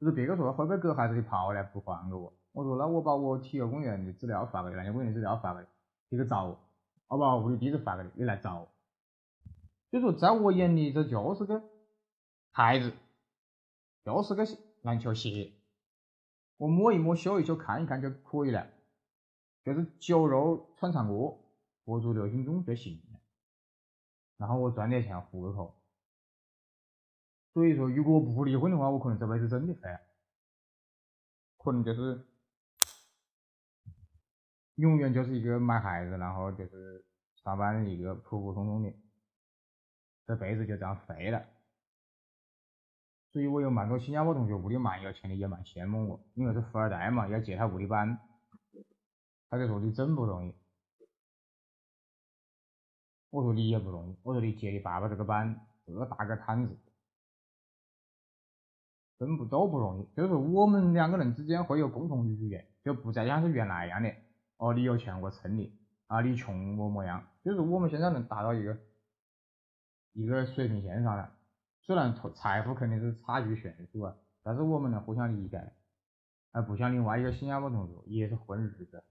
[0.00, 1.62] 就是别个说会不会给孩子的跑呢？
[1.72, 2.32] 不还给我。
[2.52, 5.66] 我说那我把我体育公园的资料发给你，篮球公园的资料发给你，
[6.10, 6.44] 你去找。
[6.44, 6.58] 我
[7.08, 8.68] 我把物理地址发给你，你来找我。
[9.90, 11.62] 就说在我眼里，这就是个
[12.50, 12.92] 孩子，
[14.04, 14.44] 就是个
[14.82, 15.52] 篮球鞋。
[16.58, 18.68] 我摸一摸、修一修、看一看就可以了，
[19.64, 21.40] 就是酒肉穿肠过，
[21.84, 23.20] 佛祖留心中就行了。
[24.36, 25.74] 然后我赚点钱糊个口。
[27.54, 30.00] 所以说，如果不离婚的话，我可能这辈子真的废了，
[31.56, 32.26] 可能就是
[34.74, 37.04] 永远就是一个买孩子，然后就是
[37.36, 38.94] 上班的一个普普通通的，
[40.26, 41.44] 这辈子就这样废了。
[43.30, 48.18] 所以我有蛮多新加坡同学，屋里蛮有钱的，也蛮羡慕我，因为是富二代嘛，要接他屋里班。
[49.50, 50.54] 他就说你真不容易。
[53.30, 56.78] 我说你也不容易，我说你接你爸爸这个班，这么大个摊子，
[59.18, 60.08] 真不都不容易。
[60.16, 64.14] 就是我们两个人之间会有共同语言，就不再像是原来一样的，
[64.56, 67.26] 哦，你有钱我蹭你，啊，你穷我么样？
[67.44, 68.78] 就是我们现在能达到一个
[70.14, 71.37] 一个水平线上了。
[71.88, 75.72] 虽然财富肯定是差距悬殊啊，但是我们能互相理解，
[76.52, 79.02] 而不像另外一个新加坡同学也是混日子，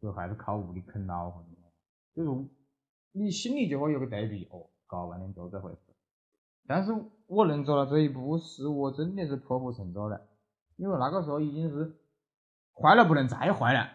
[0.00, 1.46] 就还是靠物力啃老的，
[2.16, 2.48] 就是
[3.12, 5.78] 你心里就会有个对比，哦，搞半天就这回事。
[6.66, 6.92] 但是
[7.28, 10.20] 我能走到这一步，是我真的是破釜沉舟了，
[10.74, 11.96] 因为那个时候已经是
[12.74, 13.88] 坏了不能再坏了，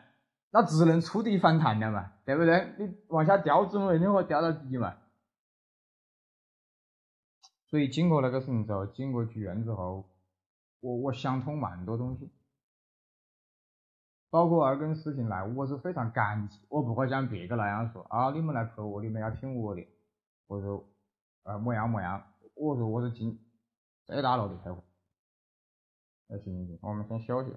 [0.51, 2.73] 那只能触底反弹了嘛，对不对？
[2.79, 4.95] 你往下掉，总没任何掉到底嘛。
[7.73, 10.07] 所以经过那个事情之后，经过剧院之后，
[10.79, 12.29] 我我想通蛮多东西，
[14.29, 19.87] 包括二根事情来，我是非常感激，我不会像别个那样说啊，你们来陪我，你们要听我的，
[20.45, 20.87] 我说
[21.45, 23.43] 呃么样么样，我说我是进
[24.05, 24.83] 最大努力配合，
[26.27, 27.55] 那行行行，我们先休息。